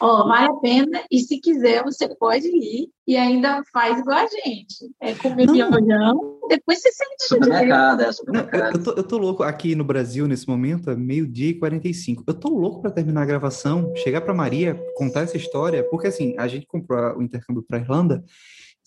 [0.00, 0.14] mesmo.
[0.14, 4.26] Oh, vale a pena, e se quiser, você pode ir e ainda faz igual a
[4.26, 4.90] gente.
[5.00, 8.76] É comer miojão, depois você sente Supermercado, é supermercado.
[8.76, 12.24] Eu, tô, eu tô louco aqui no Brasil, nesse momento, é meio-dia e 45.
[12.26, 16.34] Eu tô louco para terminar a gravação, chegar para Maria, contar essa história, porque assim,
[16.38, 18.24] a gente comprou o intercâmbio para Irlanda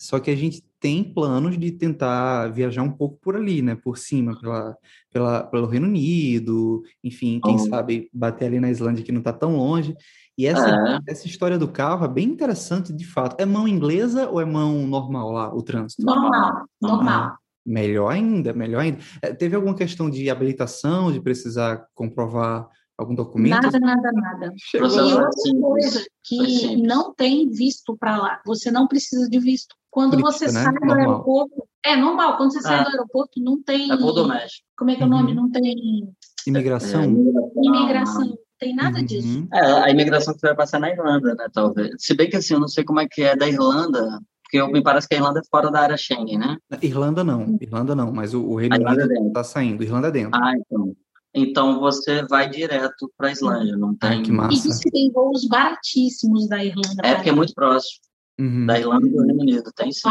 [0.00, 3.74] só que a gente tem planos de tentar viajar um pouco por ali, né?
[3.74, 4.74] Por cima, pela,
[5.12, 7.58] pela, pelo Reino Unido, enfim, quem oh.
[7.58, 9.94] sabe bater ali na Islândia que não está tão longe.
[10.38, 10.98] E essa, é.
[11.06, 13.38] essa história do carro é bem interessante, de fato.
[13.38, 16.02] É mão inglesa ou é mão normal lá, o trânsito?
[16.02, 17.22] Normal, normal.
[17.24, 17.36] Ah,
[17.66, 19.00] melhor ainda, melhor ainda.
[19.20, 23.64] É, teve alguma questão de habilitação, de precisar comprovar algum documento?
[23.64, 24.54] Nada, nada, nada.
[24.56, 24.88] Chegou.
[24.88, 25.30] E outra
[25.60, 29.78] coisa que não tem visto para lá, você não precisa de visto.
[29.90, 30.62] Quando Política, você né?
[30.62, 30.98] sai do normal.
[30.98, 32.82] aeroporto, é normal, quando você sai ah.
[32.84, 33.90] do aeroporto não tem.
[33.90, 34.66] É doméstico.
[34.76, 35.30] Como é que é o nome?
[35.30, 35.36] Uhum.
[35.36, 36.14] Não tem.
[36.46, 37.02] Imigração?
[37.02, 38.24] É, imigração.
[38.26, 39.04] Não tem nada uhum.
[39.04, 39.48] disso.
[39.52, 41.90] É, a imigração que você vai passar na Irlanda, né, talvez.
[41.98, 44.82] Se bem que assim, eu não sei como é que é da Irlanda, porque me
[44.82, 46.56] parece que a Irlanda é fora da área Schengen, né?
[46.82, 50.32] Irlanda não, Irlanda não, mas o, o Reino Unido está saindo, Irlanda é dentro.
[50.34, 50.94] Ah, então.
[51.32, 54.10] Então você vai direto para a Islândia, não tem.
[54.10, 54.52] Ai, que massa.
[54.52, 57.02] E diz que tem voos baratíssimos da Irlanda.
[57.04, 58.00] É, porque é muito próximo.
[58.40, 58.66] Uhum.
[58.66, 59.70] Da Irlanda e do Reino Unido.
[59.76, 60.08] Tem sim.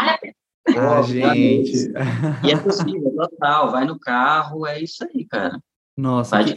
[0.78, 1.92] Ah, gente.
[2.46, 3.72] E é possível, total.
[3.72, 5.60] Vai no carro, é isso aí, cara.
[5.98, 6.36] Nossa.
[6.36, 6.56] Vai de...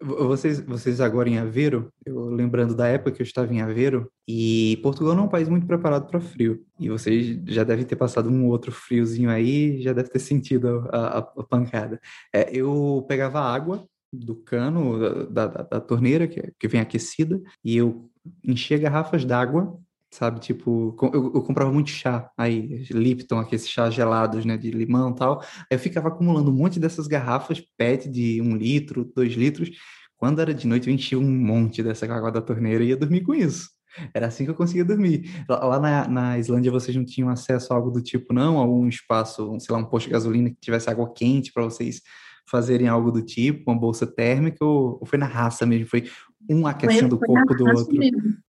[0.00, 4.78] Vocês, vocês agora em Aveiro, eu lembrando da época que eu estava em Aveiro, e
[4.80, 6.64] Portugal não é um país muito preparado para frio.
[6.78, 10.98] E vocês já devem ter passado um outro friozinho aí, já deve ter sentido a,
[10.98, 12.00] a, a pancada.
[12.32, 17.76] É, eu pegava água do cano, da, da, da torneira, que, que vem aquecida, e
[17.76, 18.08] eu
[18.44, 19.80] enchia garrafas d'água,
[20.10, 20.40] sabe?
[20.40, 25.14] Tipo, eu, eu, comprava muito chá aí, Lipton, aqueles chás gelados, né, de limão e
[25.14, 25.40] tal.
[25.40, 29.70] Aí eu ficava acumulando um monte dessas garrafas PET de um litro, dois litros.
[30.16, 33.22] Quando era de noite, eu enchia um monte dessa água da torneira e ia dormir
[33.22, 33.70] com isso.
[34.14, 35.44] Era assim que eu conseguia dormir.
[35.48, 38.58] Lá na, na Islândia vocês não tinham acesso a algo do tipo, não?
[38.58, 42.02] A um espaço, sei lá, um posto de gasolina que tivesse água quente para vocês
[42.50, 45.86] fazerem algo do tipo, uma bolsa térmica, ou, ou foi na raça mesmo?
[45.86, 46.08] Foi
[46.48, 47.96] um aquecendo foi, foi o corpo do outro?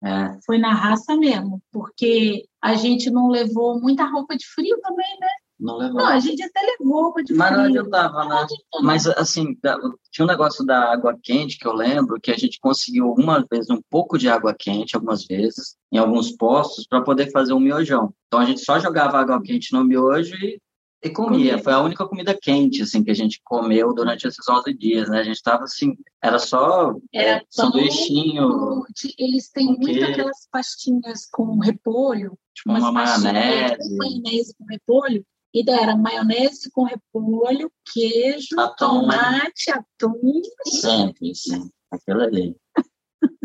[0.04, 5.18] É, foi na raça mesmo, porque a gente não levou muita roupa de frio também,
[5.20, 5.28] né?
[5.58, 5.98] Não levou.
[5.98, 7.62] Não, a gente até levou roupa de Mas frio.
[7.62, 8.46] Mas não adiantava, né?
[8.82, 9.56] Mas, assim,
[10.10, 13.70] tinha um negócio da água quente que eu lembro que a gente conseguiu uma vez
[13.70, 18.12] um pouco de água quente, algumas vezes, em alguns postos, para poder fazer um miojão.
[18.26, 20.60] Então a gente só jogava água quente no miojo e
[21.04, 21.58] e comia.
[21.58, 25.20] Foi a única comida quente, assim, que a gente comeu durante esses 11 dias, né?
[25.20, 28.82] A gente estava, assim, era só era é, sanduichinho.
[29.18, 30.10] Eles têm muito queijo.
[30.10, 32.38] aquelas pastinhas com repolho.
[32.54, 33.96] Tipo uma maionese.
[33.96, 35.24] maionese com repolho.
[35.52, 40.42] E daí era maionese com repolho, queijo, atum, tomate, atum.
[40.66, 41.70] Sempre, sim.
[41.92, 42.56] Aquilo ali.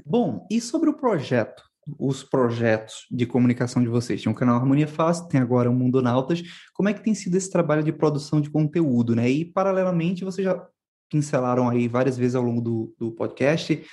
[0.03, 1.68] Bom, e sobre o projeto?
[1.97, 4.21] Os projetos de comunicação de vocês?
[4.21, 6.41] Tinha um canal Harmonia Fácil, tem agora o Mundo Nautas.
[6.73, 9.29] Como é que tem sido esse trabalho de produção de conteúdo, né?
[9.29, 10.61] E, paralelamente, vocês já
[11.09, 13.83] pincelaram aí várias vezes ao longo do, do podcast,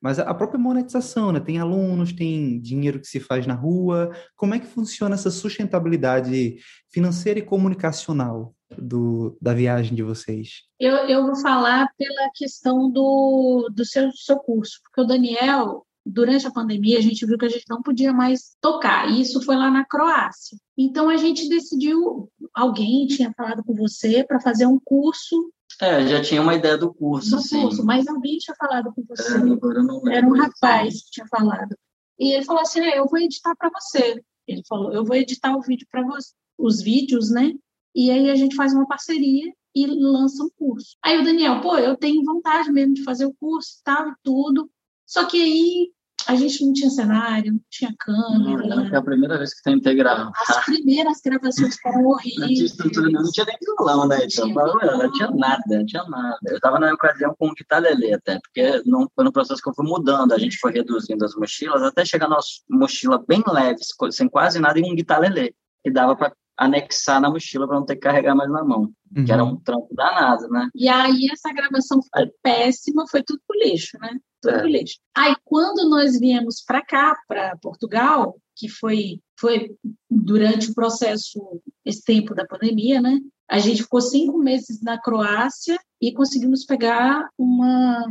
[0.00, 1.40] mas a própria monetização, né?
[1.40, 4.10] Tem alunos, tem dinheiro que se faz na rua.
[4.36, 6.56] Como é que funciona essa sustentabilidade
[6.90, 10.64] financeira e comunicacional do, da viagem de vocês?
[10.78, 16.46] Eu, eu vou falar pela questão do, do seu, seu curso, porque o Daniel, durante
[16.46, 19.10] a pandemia, a gente viu que a gente não podia mais tocar.
[19.10, 20.56] E isso foi lá na Croácia.
[20.78, 25.50] Então a gente decidiu, alguém tinha falado com você para fazer um curso
[25.80, 27.60] é, já tinha uma ideia do curso, do sim.
[27.60, 29.34] curso, mas alguém tinha falado com você.
[29.34, 31.76] É, Era um rapaz que tinha falado.
[32.18, 34.22] E ele falou assim: é, eu vou editar para você.
[34.46, 37.52] Ele falou: eu vou editar o vídeo para você, os vídeos, né?
[37.94, 40.96] E aí a gente faz uma parceria e lança um curso.
[41.02, 44.70] Aí o Daniel, pô, eu tenho vontade mesmo de fazer o curso, tal, tudo.
[45.06, 45.90] Só que aí
[46.26, 48.66] a gente não tinha cenário, não tinha câmera.
[48.66, 50.32] Não, é a primeira vez que tem integral.
[50.48, 52.76] As primeiras gravações foram horríveis.
[52.76, 54.18] Não tinha não tinha nem violão, né?
[54.24, 56.38] Então, não, não tinha nada, não tinha nada.
[56.46, 59.86] Eu estava na ocasião com guitarra-lelê até, porque não, foi no processo que eu fui
[59.86, 62.38] mudando, a gente foi reduzindo as mochilas até chegar na
[62.68, 63.78] mochila bem leve,
[64.10, 65.54] sem quase nada, e um guitarra-lelê,
[65.84, 69.24] que dava para anexar na mochila para não ter que carregar mais na mão, uhum.
[69.24, 70.68] que era um trampo danado, né?
[70.74, 74.18] E aí essa gravação foi péssima, foi tudo pro lixo, né?
[74.40, 74.58] Tudo é.
[74.60, 74.96] pro lixo.
[75.16, 79.76] Aí quando nós viemos para cá, para Portugal, que foi foi
[80.10, 83.20] durante o processo esse tempo da pandemia, né?
[83.48, 88.06] A gente ficou cinco meses na Croácia e conseguimos pegar uma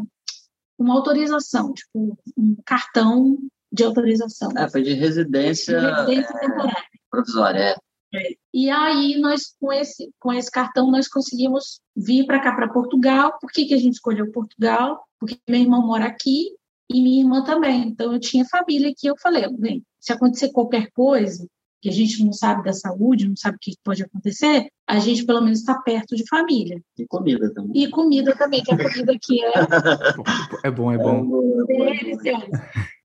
[0.77, 3.37] uma autorização, tipo um cartão
[3.71, 4.51] de autorização.
[4.57, 6.83] É, foi de residência, de residência temporária.
[7.09, 7.75] provisória, é.
[8.53, 13.37] E aí nós com esse com esse cartão nós conseguimos vir para cá para Portugal.
[13.39, 15.03] Por que, que a gente escolheu Portugal?
[15.19, 16.49] Porque meu irmão mora aqui
[16.89, 17.87] e minha irmã também.
[17.87, 19.07] Então eu tinha família aqui.
[19.07, 21.47] Eu falei, bem, se acontecer qualquer coisa
[21.81, 25.23] que a gente não sabe da saúde, não sabe o que pode acontecer, a gente
[25.23, 26.81] pelo menos está perto de família.
[26.97, 27.83] E comida também.
[27.83, 29.51] E comida também, que a comida aqui é.
[30.67, 31.65] É bom, é bom.
[31.67, 32.47] Deliciosa.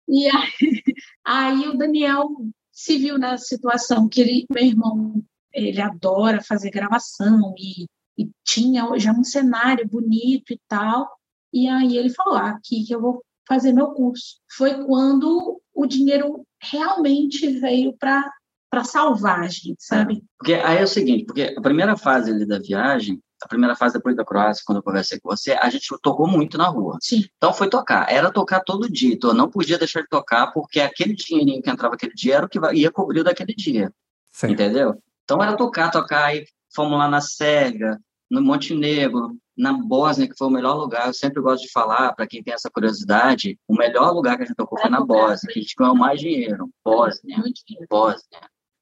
[0.09, 0.83] E aí,
[1.25, 2.29] aí o Daniel
[2.73, 7.87] se viu na situação que ele, meu irmão, ele adora fazer gravação e,
[8.19, 11.09] e tinha já um cenário bonito e tal.
[11.53, 14.37] E aí ele falou: ah, aqui que eu vou fazer meu curso.
[14.57, 18.31] Foi quando o dinheiro realmente veio para
[18.71, 20.23] para salvar a gente, sabe?
[20.39, 23.95] Porque aí é o seguinte, porque a primeira fase ali da viagem, a primeira fase
[23.95, 26.99] depois da Croácia, quando eu conversei com você, a gente tocou muito na rua.
[27.01, 27.25] Sim.
[27.37, 28.11] Então foi tocar.
[28.13, 29.15] Era tocar todo dia.
[29.15, 32.47] Então eu não podia deixar de tocar, porque aquele dinheirinho que entrava aquele dia era
[32.47, 33.93] o que ia cobrir daquele dia.
[34.31, 34.49] Sim.
[34.49, 35.03] Entendeu?
[35.25, 36.27] Então era tocar, tocar.
[36.27, 37.99] Aí fomos lá na Sérvia,
[38.31, 41.07] no Montenegro, na Bósnia, que foi o melhor lugar.
[41.07, 44.47] Eu sempre gosto de falar, para quem tem essa curiosidade, o melhor lugar que a
[44.47, 46.69] gente tocou foi na Bósnia, que a gente ganhou mais dinheiro.
[46.85, 47.43] Bósnia.
[47.89, 48.41] Bósnia.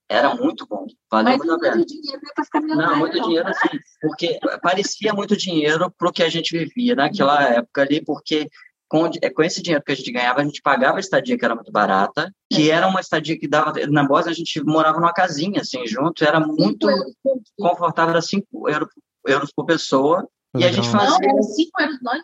[0.09, 0.87] Era muito bom.
[1.11, 5.93] Valeu Mas muito, muito dinheiro para ficar Não, muito dinheiro assim, porque parecia muito dinheiro
[5.95, 8.49] para o que a gente vivia naquela época ali, porque
[8.89, 11.45] com, é, com esse dinheiro que a gente ganhava, a gente pagava a estadia que
[11.45, 12.73] era muito barata, que é.
[12.73, 13.73] era uma estadia que dava.
[13.87, 16.87] Na Bósnia, a gente morava numa casinha, assim, junto, era muito
[17.57, 18.89] confortável, era 5 euros,
[19.27, 20.27] euros por pessoa.
[20.57, 21.19] E a gente fazia.
[21.19, 22.19] Não, era 5 euros nós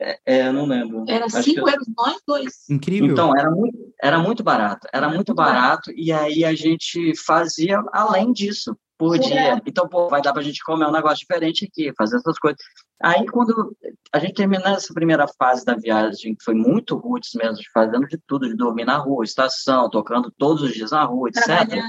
[0.00, 1.04] é, é, não lembro.
[1.08, 2.68] Era 5 euros nós dois.
[2.70, 3.10] Incrível.
[3.10, 4.86] Então, era muito, era muito barato.
[4.92, 9.18] Era muito barato, e aí a gente fazia além disso por é.
[9.18, 9.62] dia.
[9.66, 12.58] Então, pô, vai dar pra gente comer um negócio diferente aqui, fazer essas coisas.
[13.02, 13.76] Aí, quando
[14.12, 18.18] a gente terminou essa primeira fase da viagem, que foi muito roots mesmo, fazendo de
[18.26, 21.80] tudo, de dormir na rua, estação, tocando todos os dias na rua, etc.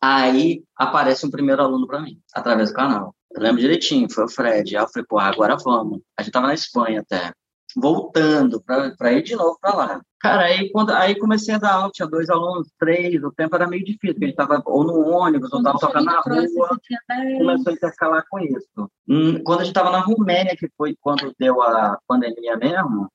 [0.00, 3.14] Aí aparece um primeiro aluno para mim, através do canal.
[3.32, 4.76] Eu lembro direitinho, foi o Fred.
[4.76, 6.00] Aí eu falei, pô, agora vamos.
[6.16, 7.32] A gente tava na Espanha até
[7.80, 10.00] voltando para ir de novo para lá.
[10.20, 13.68] Cara, aí, quando, aí comecei a dar aula, tinha dois alunos, três, o tempo era
[13.68, 16.48] meio difícil, porque a gente estava ou no ônibus, ou estava tocando na rua,
[17.38, 18.90] começou a intercalar com isso.
[19.08, 23.08] Hum, quando a gente estava na Romênia, que foi quando deu a pandemia mesmo,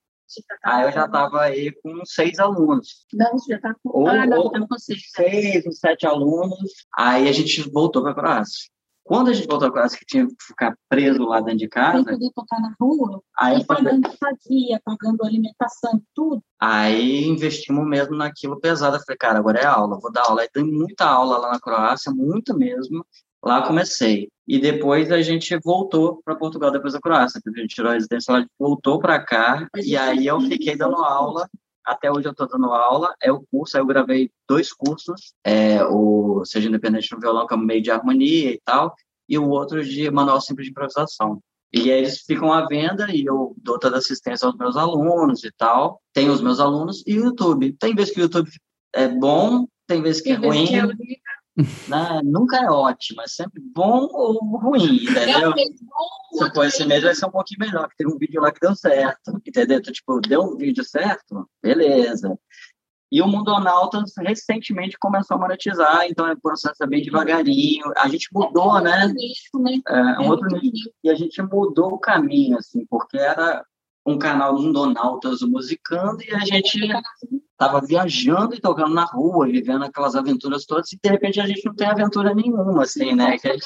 [0.64, 3.06] Aí eu já estava aí com seis alunos.
[3.14, 3.90] Não, você já está com...
[4.00, 5.04] Ou, ah, não, ou com seis.
[5.12, 6.88] Seis, sete alunos.
[6.98, 8.70] Aí a gente voltou para a Croácia.
[9.04, 11.98] Quando a gente voltou para casa que tinha que ficar preso lá dentro de casa.
[11.98, 16.42] Sem poder tocar na rua, aí pagando estadia, pagando alimentação, tudo.
[16.60, 18.96] Aí investimos mesmo naquilo pesado.
[18.96, 20.42] Eu falei, cara, agora é aula, vou dar aula.
[20.42, 23.06] Aí tem muita aula lá na Croácia, muita mesmo.
[23.44, 24.30] Lá comecei.
[24.48, 27.42] E depois a gente voltou para Portugal depois da Croácia.
[27.46, 29.68] A gente tirou a residência lá, voltou para cá.
[29.84, 31.50] E aí eu fiquei dando aula
[31.86, 35.84] até hoje eu estou dando aula, é o curso, aí eu gravei dois cursos, é,
[35.86, 38.96] o Seja Independente no Violão, que é um meio de harmonia e tal,
[39.28, 41.42] e o outro de Manual Simples de Improvisação.
[41.74, 45.52] E aí eles ficam à venda e eu dou toda assistência aos meus alunos e
[45.58, 46.00] tal.
[46.14, 47.74] Tem os meus alunos e o YouTube.
[47.80, 48.48] Tem vezes que o YouTube
[48.94, 50.68] é bom, tem vezes que é tem é ruim.
[50.68, 50.84] Que é
[51.88, 52.22] né?
[52.24, 55.54] Nunca é ótimo, é sempre bom ou ruim, entendeu?
[56.34, 58.60] Se for esse mês vai ser um pouquinho melhor, que tem um vídeo lá que
[58.60, 59.80] deu certo, entendeu?
[59.80, 62.38] Então, tipo, deu um vídeo certo, beleza.
[63.12, 67.94] E o Mundonautas recentemente começou a monetizar, então é um processo bem devagarinho.
[67.98, 69.06] A gente mudou, né?
[69.06, 69.82] né?
[69.88, 70.90] É, um outro nicho.
[71.04, 73.64] E a gente mudou o caminho, assim, porque era
[74.04, 76.80] um canal Mundonautas musicando e a gente
[77.54, 81.66] estava viajando e tocando na rua, vivendo aquelas aventuras todas, e de repente a gente
[81.66, 83.38] não tem aventura nenhuma, assim, né?
[83.38, 83.66] Que a gente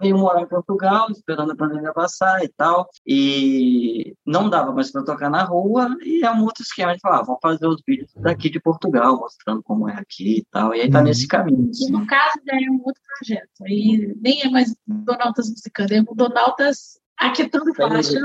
[0.00, 5.02] veio morar em Portugal, esperando a pandemia passar e tal, e não dava mais para
[5.02, 8.10] tocar na rua, e é um outro esquema de falar, ah, vamos fazer os vídeos
[8.16, 11.04] daqui de Portugal, mostrando como é aqui e tal, e aí tá uhum.
[11.04, 11.68] nesse caminho.
[11.70, 11.88] Assim.
[11.88, 16.02] E no caso, já é um outro projeto, aí nem é mais Donaltas Musicando, é
[16.14, 18.20] Donaltas Aquetando Faixa.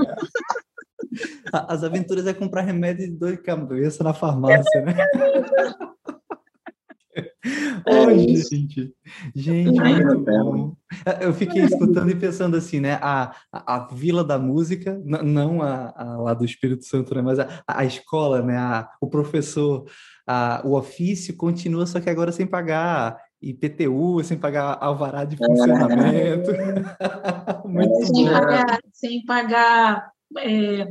[1.51, 4.95] As aventuras é comprar remédio de dor de cabeça na farmácia, né?
[7.86, 8.93] É gente.
[9.36, 10.76] Gente, muito bom.
[11.22, 12.93] Eu fiquei escutando e pensando assim, né?
[13.01, 17.22] A, a, a Vila da Música, não a, a, lá do Espírito Santo, né?
[17.22, 18.57] Mas a, a escola, né?
[18.57, 19.86] A, o professor,
[20.26, 26.51] a, o ofício continua, só que agora sem pagar IPTU, sem pagar alvará de funcionamento.
[26.51, 27.68] É.
[27.68, 30.88] muito sem, pagar, sem pagar é,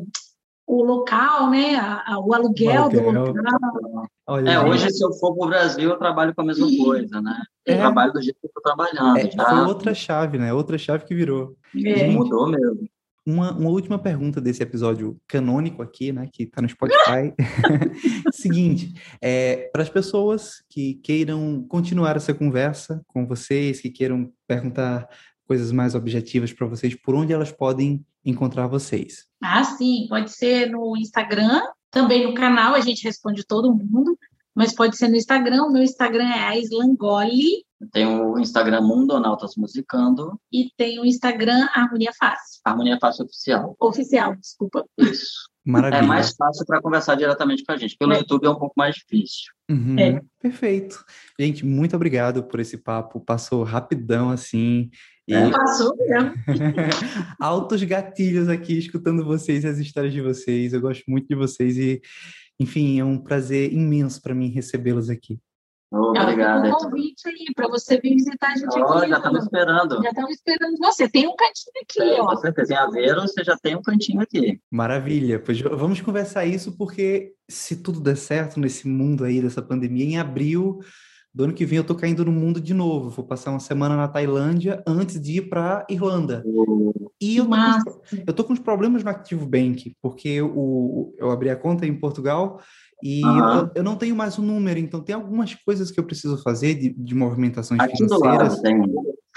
[0.66, 1.76] o local, né?
[2.24, 4.07] o aluguel, aluguel, do local.
[4.26, 7.20] Olha, é, hoje, se eu for para o Brasil, eu trabalho com a mesma coisa,
[7.20, 7.43] né?
[7.66, 7.78] Eu é.
[7.78, 9.18] trabalho do jeito que eu estou trabalhando.
[9.18, 9.45] É, já.
[9.45, 10.53] Foi outra chave, né?
[10.53, 11.57] Outra chave que virou.
[11.74, 11.78] É.
[11.78, 12.88] Gente, mudou mesmo.
[13.24, 17.32] Uma, uma, última pergunta desse episódio canônico aqui, né, que está no Spotify.
[18.34, 25.09] Seguinte, é, para as pessoas que queiram continuar essa conversa com vocês, que queiram perguntar
[25.53, 29.26] coisas mais objetivas para vocês, por onde elas podem encontrar vocês?
[29.42, 34.18] Ah, sim, pode ser no Instagram, também no canal, a gente responde todo mundo,
[34.55, 37.66] mas pode ser no Instagram, o meu Instagram é a Islangoli.
[37.92, 40.40] Tem o Instagram Mundonautas Musicando.
[40.50, 42.61] E tem o Instagram Harmonia Fácil.
[42.64, 43.76] Harmonia Fácil Oficial.
[43.78, 44.86] Oficial, desculpa.
[44.96, 45.50] Isso.
[45.64, 45.98] Maravilha.
[45.98, 47.96] É mais fácil para conversar diretamente com a gente.
[47.96, 48.18] Pelo é.
[48.18, 49.53] YouTube é um pouco mais difícil.
[49.70, 50.20] Uhum, é.
[50.40, 51.05] Perfeito.
[51.38, 53.20] Gente, muito obrigado por esse papo.
[53.20, 54.90] Passou rapidão assim.
[55.26, 55.34] E...
[55.34, 56.32] É, passou mesmo.
[57.38, 60.72] Altos gatilhos aqui, escutando vocês e as histórias de vocês.
[60.72, 62.00] Eu gosto muito de vocês e,
[62.58, 65.38] enfim, é um prazer imenso para mim recebê-los aqui.
[65.92, 66.66] obrigado.
[66.66, 69.10] Um convite aí para você vir visitar a gente oh, aqui.
[69.10, 70.02] Já estamos esperando.
[70.02, 71.08] Já estamos esperando você.
[71.08, 72.26] Tem um cantinho aqui, ó.
[72.26, 72.72] Com certeza.
[72.72, 74.60] Em Aveiro, você já tem um cantinho aqui.
[74.70, 75.38] Maravilha.
[75.38, 80.18] Pois vamos conversar isso porque se tudo der certo nesse mundo aí dessa pandemia, em
[80.18, 80.80] abril
[81.35, 83.09] do ano que vem eu tô caindo no mundo de novo.
[83.11, 86.45] Vou passar uma semana na Tailândia antes de ir para Irlanda.
[87.20, 91.30] E eu tô, com, eu tô com uns problemas no Active Bank, porque o, eu
[91.30, 92.61] abri a conta em Portugal
[93.03, 93.59] e uhum.
[93.59, 96.43] eu, eu, não tenho mais o um número, então tem algumas coisas que eu preciso
[96.43, 98.61] fazer de, de movimentações Aqui financeiras.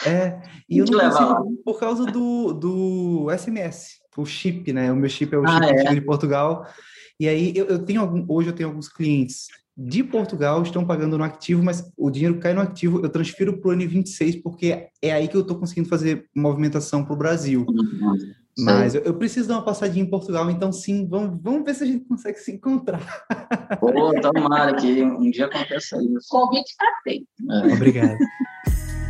[0.06, 4.92] É, e eu não consigo por causa do, do SMS, o chip, né?
[4.92, 5.94] O meu chip é o ah, chip é?
[5.94, 6.68] de Portugal.
[7.20, 11.18] E aí eu, eu tenho algum, hoje eu tenho alguns clientes de Portugal estão pagando
[11.18, 15.12] no ativo, mas o dinheiro cai no ativo, eu transfiro para o N26, porque é
[15.12, 17.66] aí que eu estou conseguindo fazer movimentação para o Brasil.
[18.58, 21.84] Mas eu, eu, preciso dar uma passadinha em Portugal, então sim, vamos, vamos ver se
[21.84, 23.02] a gente consegue se encontrar.
[23.82, 26.28] Pô, tomara que um dia aconteça isso.
[26.34, 27.28] O convite está feito.
[27.50, 27.74] É.
[27.74, 28.18] Obrigado.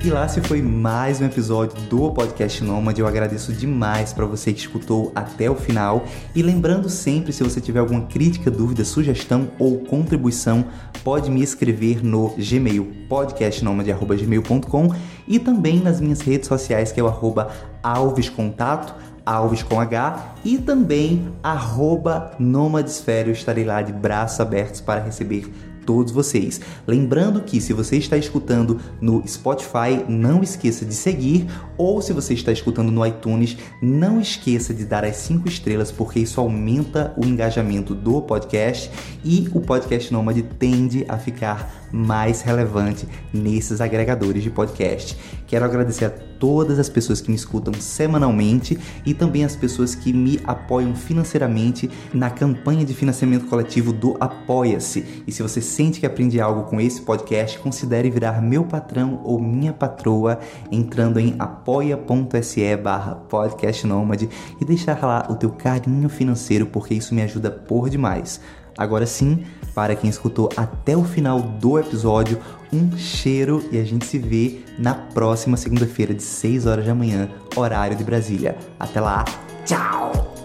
[0.06, 3.02] E lá se foi mais um episódio do Podcast Nômade.
[3.02, 6.06] Eu agradeço demais para você que escutou até o final.
[6.36, 10.64] E lembrando sempre, se você tiver alguma crítica, dúvida, sugestão ou contribuição,
[11.04, 14.94] pode me escrever no Gmail, podcastnomade.gmail.com
[15.28, 17.50] e também nas minhas redes sociais, que é o arroba
[17.82, 18.94] alvescontato,
[19.26, 23.34] Alves com H e também arroba Nomadesfério.
[23.34, 25.52] Estarei lá de braços abertos para receber
[25.86, 26.60] todos vocês.
[26.88, 32.34] Lembrando que se você está escutando no Spotify, não esqueça de seguir, ou se você
[32.34, 37.26] está escutando no iTunes, não esqueça de dar as cinco estrelas, porque isso aumenta o
[37.26, 38.90] engajamento do podcast
[39.24, 45.18] e o podcast Nômade tende a ficar mais relevante nesses agregadores de podcast.
[45.48, 50.12] Quero agradecer a todas as pessoas que me escutam semanalmente e também as pessoas que
[50.12, 55.24] me apoiam financeiramente na campanha de financiamento coletivo do Apoia-se.
[55.26, 59.38] E se você sente que aprende algo com esse podcast, considere virar meu patrão ou
[59.38, 60.40] minha patroa
[60.72, 67.22] entrando em apoia.se barra podcastnomad e deixar lá o teu carinho financeiro porque isso me
[67.22, 68.40] ajuda por demais.
[68.78, 72.40] Agora sim, para quem escutou até o final do episódio,
[72.72, 77.30] um cheiro e a gente se vê na próxima segunda-feira de 6 horas da manhã,
[77.54, 78.58] horário de Brasília.
[78.80, 79.26] Até lá,
[79.66, 80.45] tchau!